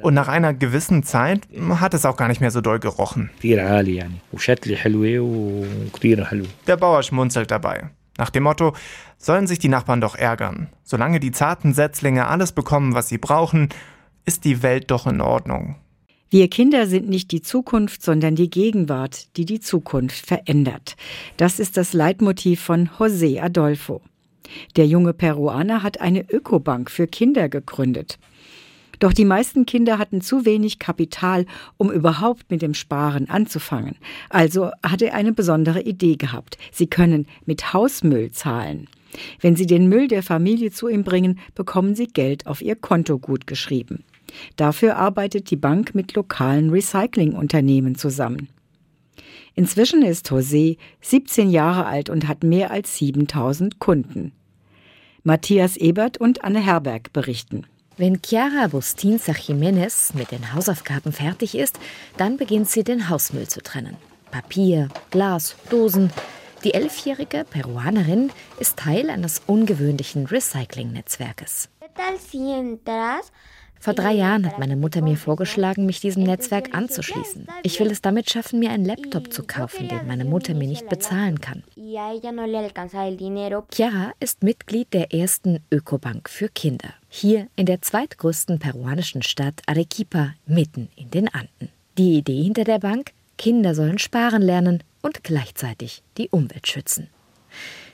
Und 0.01 0.13
nach 0.13 0.27
einer 0.27 0.53
gewissen 0.53 1.03
Zeit 1.03 1.41
hat 1.69 1.93
es 1.93 2.05
auch 2.05 2.17
gar 2.17 2.27
nicht 2.27 2.41
mehr 2.41 2.51
so 2.51 2.61
doll 2.61 2.79
gerochen. 2.79 3.29
Der 6.67 6.77
Bauer 6.77 7.03
schmunzelt 7.03 7.51
dabei. 7.51 7.89
Nach 8.17 8.29
dem 8.29 8.43
Motto, 8.43 8.73
sollen 9.17 9.47
sich 9.47 9.59
die 9.59 9.69
Nachbarn 9.69 10.01
doch 10.01 10.15
ärgern. 10.15 10.69
Solange 10.83 11.19
die 11.19 11.31
zarten 11.31 11.73
Setzlinge 11.73 12.27
alles 12.27 12.51
bekommen, 12.51 12.93
was 12.93 13.07
sie 13.07 13.17
brauchen, 13.17 13.69
ist 14.25 14.43
die 14.45 14.61
Welt 14.61 14.91
doch 14.91 15.07
in 15.07 15.21
Ordnung. 15.21 15.75
Wir 16.29 16.47
Kinder 16.47 16.85
sind 16.85 17.09
nicht 17.09 17.31
die 17.31 17.41
Zukunft, 17.41 18.03
sondern 18.03 18.35
die 18.35 18.49
Gegenwart, 18.49 19.35
die 19.35 19.45
die 19.45 19.59
Zukunft 19.59 20.27
verändert. 20.27 20.95
Das 21.37 21.59
ist 21.59 21.75
das 21.75 21.93
Leitmotiv 21.93 22.61
von 22.61 22.89
José 22.99 23.41
Adolfo. 23.41 24.01
Der 24.75 24.85
junge 24.85 25.13
Peruaner 25.13 25.81
hat 25.81 26.01
eine 26.01 26.29
Ökobank 26.29 26.91
für 26.91 27.07
Kinder 27.07 27.49
gegründet. 27.49 28.19
Doch 28.99 29.13
die 29.13 29.25
meisten 29.25 29.65
Kinder 29.65 29.97
hatten 29.97 30.21
zu 30.21 30.45
wenig 30.45 30.77
Kapital, 30.77 31.45
um 31.77 31.91
überhaupt 31.91 32.51
mit 32.51 32.61
dem 32.61 32.73
Sparen 32.73 33.29
anzufangen. 33.29 33.95
Also 34.29 34.71
hat 34.83 35.01
er 35.01 35.15
eine 35.15 35.31
besondere 35.31 35.81
Idee 35.81 36.17
gehabt. 36.17 36.57
Sie 36.71 36.87
können 36.87 37.25
mit 37.45 37.73
Hausmüll 37.73 38.31
zahlen. 38.31 38.87
Wenn 39.41 39.55
Sie 39.55 39.65
den 39.65 39.87
Müll 39.87 40.07
der 40.07 40.21
Familie 40.21 40.71
zu 40.71 40.87
ihm 40.87 41.03
bringen, 41.03 41.39
bekommen 41.55 41.95
Sie 41.95 42.07
Geld 42.07 42.45
auf 42.45 42.61
Ihr 42.61 42.75
Konto 42.75 43.17
gut 43.17 43.47
geschrieben. 43.47 44.03
Dafür 44.55 44.97
arbeitet 44.97 45.49
die 45.49 45.55
Bank 45.55 45.95
mit 45.95 46.13
lokalen 46.13 46.69
Recyclingunternehmen 46.69 47.95
zusammen. 47.95 48.49
Inzwischen 49.55 50.03
ist 50.03 50.29
José 50.31 50.77
17 51.01 51.49
Jahre 51.49 51.85
alt 51.85 52.09
und 52.09 52.27
hat 52.27 52.43
mehr 52.43 52.71
als 52.71 52.97
7000 52.97 53.79
Kunden. 53.79 54.33
Matthias 55.23 55.75
Ebert 55.75 56.17
und 56.17 56.43
Anne 56.43 56.63
Herberg 56.63 57.11
berichten. 57.11 57.65
Wenn 57.99 58.21
Chiara 58.25 58.67
Bustinza 58.67 59.33
Jiménez 59.33 60.15
mit 60.15 60.31
den 60.31 60.53
Hausaufgaben 60.53 61.11
fertig 61.11 61.53
ist, 61.53 61.77
dann 62.15 62.37
beginnt 62.37 62.69
sie 62.69 62.85
den 62.85 63.09
Hausmüll 63.09 63.49
zu 63.49 63.61
trennen. 63.61 63.97
Papier, 64.31 64.87
Glas, 65.11 65.57
Dosen. 65.69 66.09
Die 66.63 66.73
elfjährige 66.73 67.43
Peruanerin 67.43 68.31
ist 68.57 68.77
Teil 68.77 69.09
eines 69.09 69.41
ungewöhnlichen 69.47 70.27
Recycling-Netzwerkes. 70.27 71.67
Vor 73.79 73.93
drei 73.93 74.13
Jahren 74.13 74.45
hat 74.45 74.59
meine 74.59 74.75
Mutter 74.75 75.01
mir 75.01 75.15
vorgeschlagen, 75.15 75.85
mich 75.85 76.01
diesem 76.01 76.23
Netzwerk 76.23 76.75
anzuschließen. 76.75 77.47
Ich 77.63 77.79
will 77.79 77.89
es 77.89 78.01
damit 78.01 78.29
schaffen, 78.29 78.59
mir 78.59 78.71
einen 78.71 78.83
Laptop 78.83 79.31
zu 79.31 79.43
kaufen, 79.43 79.87
den 79.87 80.05
meine 80.05 80.25
Mutter 80.25 80.53
mir 80.53 80.67
nicht 80.67 80.89
bezahlen 80.89 81.39
kann. 81.39 81.63
Chiara 83.71 84.11
ist 84.19 84.43
Mitglied 84.43 84.93
der 84.93 85.13
ersten 85.13 85.59
Ökobank 85.71 86.29
für 86.29 86.49
Kinder. 86.49 86.93
Hier 87.07 87.47
in 87.55 87.65
der 87.65 87.81
zweitgrößten 87.81 88.59
peruanischen 88.59 89.23
Stadt 89.23 89.61
Arequipa, 89.65 90.33
mitten 90.45 90.89
in 90.97 91.09
den 91.11 91.33
Anden. 91.33 91.69
Die 91.97 92.17
Idee 92.17 92.43
hinter 92.43 92.65
der 92.65 92.79
Bank? 92.79 93.11
Kinder 93.37 93.73
sollen 93.73 93.97
sparen 93.97 94.41
lernen 94.41 94.83
und 95.01 95.23
gleichzeitig 95.23 96.03
die 96.17 96.27
Umwelt 96.29 96.67
schützen. 96.67 97.07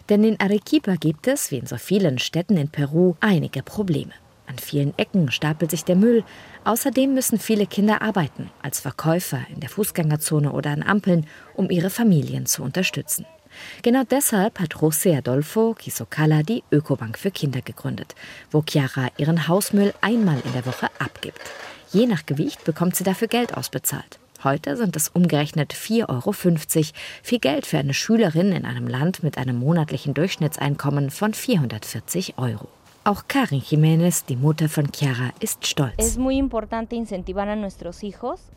Denn 0.09 0.23
in 0.23 0.39
Arequipa 0.39 0.95
gibt 0.95 1.27
es, 1.27 1.51
wie 1.51 1.57
in 1.57 1.67
so 1.67 1.77
vielen 1.77 2.17
Städten 2.17 2.57
in 2.57 2.69
Peru, 2.69 3.15
einige 3.19 3.61
Probleme. 3.61 4.13
An 4.47 4.57
vielen 4.57 4.97
Ecken 4.97 5.31
stapelt 5.31 5.71
sich 5.71 5.85
der 5.85 5.95
Müll. 5.95 6.23
Außerdem 6.63 7.13
müssen 7.13 7.39
viele 7.39 7.65
Kinder 7.65 8.01
arbeiten, 8.01 8.49
als 8.61 8.79
Verkäufer 8.79 9.39
in 9.53 9.59
der 9.59 9.69
Fußgängerzone 9.69 10.51
oder 10.51 10.71
an 10.71 10.83
Ampeln, 10.83 11.27
um 11.53 11.69
ihre 11.69 11.89
Familien 11.89 12.45
zu 12.45 12.63
unterstützen. 12.63 13.25
Genau 13.81 14.03
deshalb 14.09 14.59
hat 14.59 14.75
José 14.75 15.17
Adolfo 15.17 15.73
Kisokala 15.73 16.43
die 16.43 16.63
Ökobank 16.71 17.17
für 17.17 17.31
Kinder 17.31 17.61
gegründet, 17.61 18.15
wo 18.51 18.63
Chiara 18.67 19.07
ihren 19.17 19.47
Hausmüll 19.47 19.93
einmal 20.01 20.41
in 20.43 20.53
der 20.53 20.65
Woche 20.65 20.89
abgibt. 20.99 21.39
Je 21.91 22.05
nach 22.05 22.25
Gewicht 22.25 22.63
bekommt 22.65 22.95
sie 22.95 23.03
dafür 23.03 23.27
Geld 23.27 23.55
ausbezahlt. 23.55 24.19
Heute 24.43 24.77
sind 24.77 24.95
es 24.95 25.07
umgerechnet 25.07 25.73
4,50 25.73 26.07
Euro. 26.09 26.33
Viel 27.23 27.39
Geld 27.39 27.65
für 27.65 27.77
eine 27.79 27.93
Schülerin 27.93 28.51
in 28.51 28.65
einem 28.65 28.87
Land 28.87 29.23
mit 29.23 29.37
einem 29.37 29.57
monatlichen 29.57 30.13
Durchschnittseinkommen 30.13 31.09
von 31.09 31.33
440 31.33 32.37
Euro. 32.37 32.67
Auch 33.07 33.25
Karin 33.27 33.61
Jiménez, 33.61 34.25
die 34.27 34.35
Mutter 34.35 34.67
von 34.67 34.87
Chiara, 34.91 35.29
ist 35.39 35.67
stolz. 35.67 36.17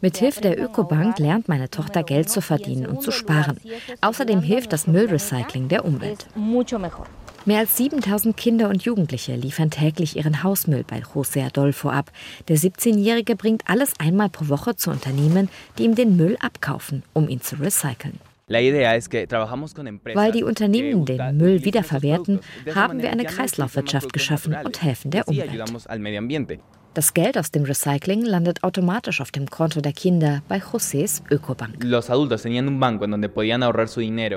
Mit 0.01 0.17
Hilfe 0.17 0.41
der 0.41 0.59
Ökobank 0.59 1.19
lernt 1.19 1.49
meine 1.49 1.69
Tochter 1.69 2.03
Geld 2.03 2.31
zu 2.31 2.41
verdienen 2.41 2.87
und 2.87 3.03
zu 3.03 3.11
sparen. 3.11 3.61
Außerdem 4.01 4.41
hilft 4.41 4.73
das 4.73 4.87
Müllrecycling 4.87 5.69
der 5.69 5.85
Umwelt. 5.85 6.27
Mehr 7.45 7.59
als 7.59 7.77
7000 7.77 8.39
Kinder 8.39 8.71
und 8.71 8.83
Jugendliche 8.83 9.37
liefern 9.37 9.71
täglich 9.71 10.17
ihren 10.17 10.43
Hausmüll 10.43 10.83
bei 10.83 11.03
José 11.03 11.45
Adolfo 11.45 11.91
ab. 11.91 12.11
Der 12.49 12.57
17-Jährige 12.57 13.37
bringt 13.37 13.65
alles 13.67 13.93
einmal 14.01 14.31
pro 14.31 14.49
Woche 14.49 14.77
zu 14.77 14.91
Unternehmen, 14.91 15.51
die 15.77 15.85
ihm 15.85 15.95
den 15.95 16.17
Müll 16.17 16.39
abkaufen, 16.41 17.03
um 17.13 17.29
ihn 17.29 17.43
zu 17.43 17.57
recyceln. 17.57 18.19
Weil 18.49 20.33
die 20.33 20.43
Unternehmen 20.43 21.05
den 21.05 21.37
Müll 21.37 21.65
wiederverwerten, 21.65 22.41
haben 22.75 23.03
wir 23.03 23.11
eine 23.11 23.25
Kreislaufwirtschaft 23.25 24.13
geschaffen 24.13 24.57
und 24.65 24.83
helfen 24.83 25.11
der 25.11 25.29
Umwelt. 25.29 25.51
Das 26.95 27.15
Geld 27.15 27.39
aus 27.39 27.51
dem 27.51 27.65
Recycling 27.65 28.23
landet 28.23 28.65
automatisch 28.65 29.21
auf 29.21 29.31
dem 29.31 29.49
Konto 29.49 29.81
der 29.81 29.93
Kinder 29.93 30.43
bei 30.49 30.59
Josés 30.59 31.23
Ökobank. 31.31 31.85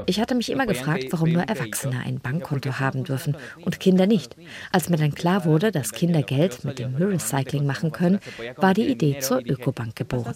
Ich 0.05 0.19
hatte 0.19 0.35
mich 0.35 0.51
immer 0.51 0.65
gefragt, 0.65 1.05
warum 1.09 1.31
nur 1.31 1.43
Erwachsene 1.43 2.01
ein 2.05 2.19
Bankkonto 2.19 2.79
haben 2.79 3.03
dürfen 3.03 3.35
und 3.65 3.79
Kinder 3.79 4.05
nicht. 4.05 4.35
Als 4.71 4.89
mir 4.89 4.97
dann 4.97 5.15
klar 5.15 5.45
wurde, 5.45 5.71
dass 5.71 5.91
Kinder 5.91 6.21
Geld 6.21 6.63
mit 6.63 6.79
dem 6.79 6.93
Müllrecycling 6.93 7.65
machen 7.65 7.91
können, 7.91 8.19
war 8.57 8.73
die 8.73 8.87
Idee 8.87 9.19
zur 9.19 9.41
Ökobank 9.43 9.95
geboren. 9.95 10.35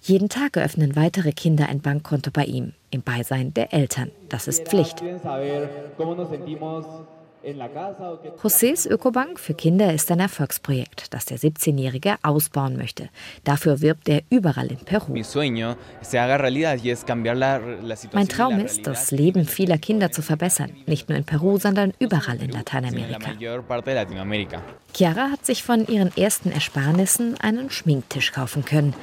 Jeden 0.00 0.28
Tag 0.28 0.56
eröffnen 0.56 0.96
weitere 0.96 1.32
Kinder 1.32 1.68
ein 1.68 1.80
Bankkonto 1.80 2.30
bei 2.32 2.44
ihm, 2.44 2.72
im 2.90 3.02
Beisein 3.02 3.54
der 3.54 3.72
Eltern. 3.72 4.10
Das 4.28 4.48
ist 4.48 4.66
Pflicht. 4.66 5.02
Josés 8.42 8.86
Ökobank 8.86 9.40
für 9.40 9.54
Kinder 9.54 9.94
ist 9.94 10.10
ein 10.10 10.20
Erfolgsprojekt, 10.20 11.14
das 11.14 11.24
der 11.24 11.38
17-Jährige 11.38 12.16
ausbauen 12.22 12.76
möchte. 12.76 13.08
Dafür 13.44 13.80
wirbt 13.80 14.08
er 14.08 14.22
überall 14.28 14.66
in 14.66 14.78
Peru. 14.78 15.14
Mein 18.12 18.28
Traum 18.28 18.58
ist, 18.58 18.86
das 18.86 19.10
Leben 19.10 19.44
vieler 19.46 19.78
Kinder 19.78 20.10
zu 20.12 20.22
verbessern, 20.22 20.72
nicht 20.86 21.08
nur 21.08 21.16
in 21.16 21.24
Peru, 21.24 21.58
sondern 21.58 21.94
überall 21.98 22.42
in 22.42 22.50
Lateinamerika. 22.50 23.30
Chiara 24.94 25.30
hat 25.30 25.46
sich 25.46 25.62
von 25.62 25.86
ihren 25.86 26.14
ersten 26.16 26.50
Ersparnissen 26.50 27.40
einen 27.40 27.70
Schminktisch 27.70 28.32
kaufen 28.32 28.64
können. 28.64 28.94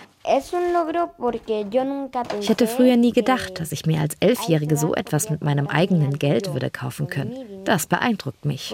Ich 2.39 2.49
hätte 2.49 2.67
früher 2.67 2.97
nie 2.97 3.11
gedacht, 3.11 3.59
dass 3.59 3.71
ich 3.71 3.85
mir 3.85 4.01
als 4.01 4.15
Elfjährige 4.19 4.77
so 4.77 4.93
etwas 4.93 5.29
mit 5.29 5.43
meinem 5.43 5.67
eigenen 5.67 6.19
Geld 6.19 6.53
würde 6.53 6.69
kaufen 6.69 7.07
können. 7.07 7.63
Das 7.63 7.87
beeindruckt 7.87 8.45
mich. 8.45 8.73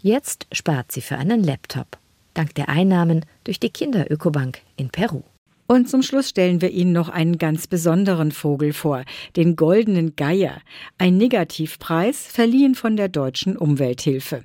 Jetzt 0.00 0.46
spart 0.52 0.92
sie 0.92 1.00
für 1.00 1.16
einen 1.16 1.42
Laptop, 1.42 1.98
dank 2.34 2.54
der 2.54 2.68
Einnahmen 2.68 3.24
durch 3.44 3.60
die 3.60 3.70
Kinderökobank 3.70 4.60
in 4.76 4.90
Peru. 4.90 5.22
Und 5.66 5.88
zum 5.88 6.02
Schluss 6.02 6.28
stellen 6.28 6.60
wir 6.60 6.70
Ihnen 6.70 6.92
noch 6.92 7.08
einen 7.08 7.38
ganz 7.38 7.66
besonderen 7.66 8.30
Vogel 8.30 8.72
vor, 8.72 9.02
den 9.34 9.56
goldenen 9.56 10.14
Geier, 10.14 10.60
ein 10.96 11.16
Negativpreis 11.16 12.26
verliehen 12.26 12.76
von 12.76 12.96
der 12.96 13.08
Deutschen 13.08 13.56
Umwelthilfe. 13.56 14.44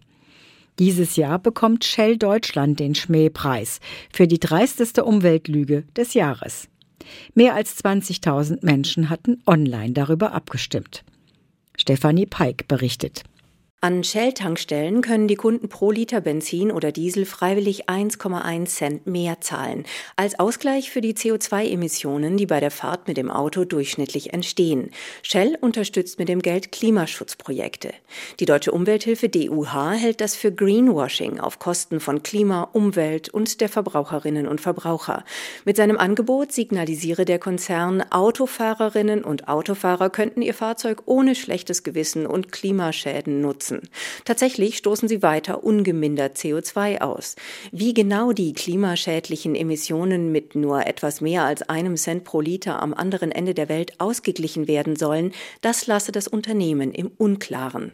Dieses 0.79 1.15
Jahr 1.15 1.39
bekommt 1.39 1.85
Shell 1.85 2.17
Deutschland 2.17 2.79
den 2.79 2.95
Schmähpreis 2.95 3.79
für 4.11 4.27
die 4.27 4.39
dreisteste 4.39 5.03
Umweltlüge 5.03 5.83
des 5.95 6.13
Jahres. 6.13 6.67
Mehr 7.33 7.55
als 7.55 7.83
20.000 7.83 8.65
Menschen 8.65 9.09
hatten 9.09 9.41
online 9.45 9.93
darüber 9.93 10.33
abgestimmt. 10.33 11.03
Stefanie 11.77 12.25
Peik 12.25 12.67
berichtet. 12.67 13.23
An 13.83 14.03
Shell-Tankstellen 14.03 15.01
können 15.01 15.27
die 15.27 15.35
Kunden 15.35 15.67
pro 15.67 15.89
Liter 15.89 16.21
Benzin 16.21 16.71
oder 16.71 16.91
Diesel 16.91 17.25
freiwillig 17.25 17.89
1,1 17.89 18.65
Cent 18.67 19.07
mehr 19.07 19.41
zahlen, 19.41 19.85
als 20.15 20.37
Ausgleich 20.37 20.91
für 20.91 21.01
die 21.01 21.15
CO2-Emissionen, 21.15 22.37
die 22.37 22.45
bei 22.45 22.59
der 22.59 22.69
Fahrt 22.69 23.07
mit 23.07 23.17
dem 23.17 23.31
Auto 23.31 23.65
durchschnittlich 23.65 24.33
entstehen. 24.33 24.91
Shell 25.23 25.57
unterstützt 25.59 26.19
mit 26.19 26.29
dem 26.29 26.43
Geld 26.43 26.71
Klimaschutzprojekte. 26.71 27.91
Die 28.39 28.45
deutsche 28.45 28.71
Umwelthilfe 28.71 29.29
DUH 29.29 29.93
hält 29.93 30.21
das 30.21 30.35
für 30.35 30.51
Greenwashing 30.51 31.39
auf 31.39 31.57
Kosten 31.57 31.99
von 31.99 32.21
Klima, 32.21 32.69
Umwelt 32.73 33.29
und 33.29 33.61
der 33.61 33.69
Verbraucherinnen 33.69 34.47
und 34.47 34.61
Verbraucher. 34.61 35.25
Mit 35.65 35.75
seinem 35.75 35.97
Angebot 35.97 36.51
signalisiere 36.51 37.25
der 37.25 37.39
Konzern, 37.39 38.03
Autofahrerinnen 38.11 39.23
und 39.23 39.47
Autofahrer 39.47 40.11
könnten 40.11 40.43
ihr 40.43 40.53
Fahrzeug 40.53 41.01
ohne 41.07 41.33
schlechtes 41.33 41.81
Gewissen 41.81 42.27
und 42.27 42.51
Klimaschäden 42.51 43.41
nutzen 43.41 43.70
nutzen. 43.71 43.89
Tatsächlich 44.25 44.77
stoßen 44.77 45.07
sie 45.07 45.21
weiter 45.21 45.63
ungemindert 45.63 46.37
CO2 46.37 47.01
aus. 47.01 47.35
Wie 47.71 47.93
genau 47.93 48.31
die 48.31 48.53
klimaschädlichen 48.53 49.55
Emissionen 49.55 50.31
mit 50.31 50.55
nur 50.55 50.85
etwas 50.85 51.21
mehr 51.21 51.43
als 51.43 51.63
einem 51.63 51.95
Cent 51.95 52.23
pro 52.23 52.41
Liter 52.41 52.81
am 52.81 52.93
anderen 52.93 53.31
Ende 53.31 53.53
der 53.53 53.69
Welt 53.69 53.99
ausgeglichen 53.99 54.67
werden 54.67 54.95
sollen, 54.95 55.31
das 55.61 55.87
lasse 55.87 56.11
das 56.11 56.27
Unternehmen 56.27 56.91
im 56.91 57.11
Unklaren. 57.17 57.93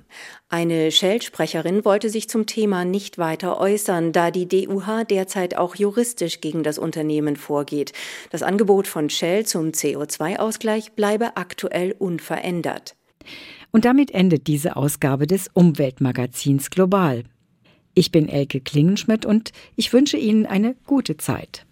Eine 0.50 0.92
Shell-Sprecherin 0.92 1.84
wollte 1.86 2.10
sich 2.10 2.30
zum 2.30 2.46
Thema 2.46 2.86
nicht 2.86 3.18
weiter 3.18 3.60
äußern, 3.60 4.12
da 4.14 4.32
die 4.32 4.48
DUH 4.48 5.04
derzeit 5.04 5.58
auch 5.58 5.76
juristisch 5.76 6.42
gegen 6.42 6.64
das 6.64 6.78
Unternehmen 6.78 7.36
vorgeht. 7.36 7.94
Das 8.30 8.44
Angebot 8.44 8.88
von 8.88 9.10
Shell 9.10 9.46
zum 9.46 9.70
CO2-Ausgleich 9.70 10.94
bleibe 10.94 11.36
aktuell 11.36 11.96
unverändert. 11.98 12.96
Und 13.78 13.86
damit 13.86 14.10
endet 14.10 14.48
diese 14.48 14.76
Ausgabe 14.76 15.28
des 15.28 15.52
Umweltmagazins 15.54 16.72
Global. 16.72 17.26
Ich 17.94 18.12
bin 18.12 18.28
Elke 18.28 18.60
Klingenschmidt 18.60 19.24
und 19.24 19.52
ich 19.76 19.94
wünsche 19.94 20.18
Ihnen 20.18 20.48
eine 20.48 20.76
gute 20.88 21.18
Zeit. 21.18 21.64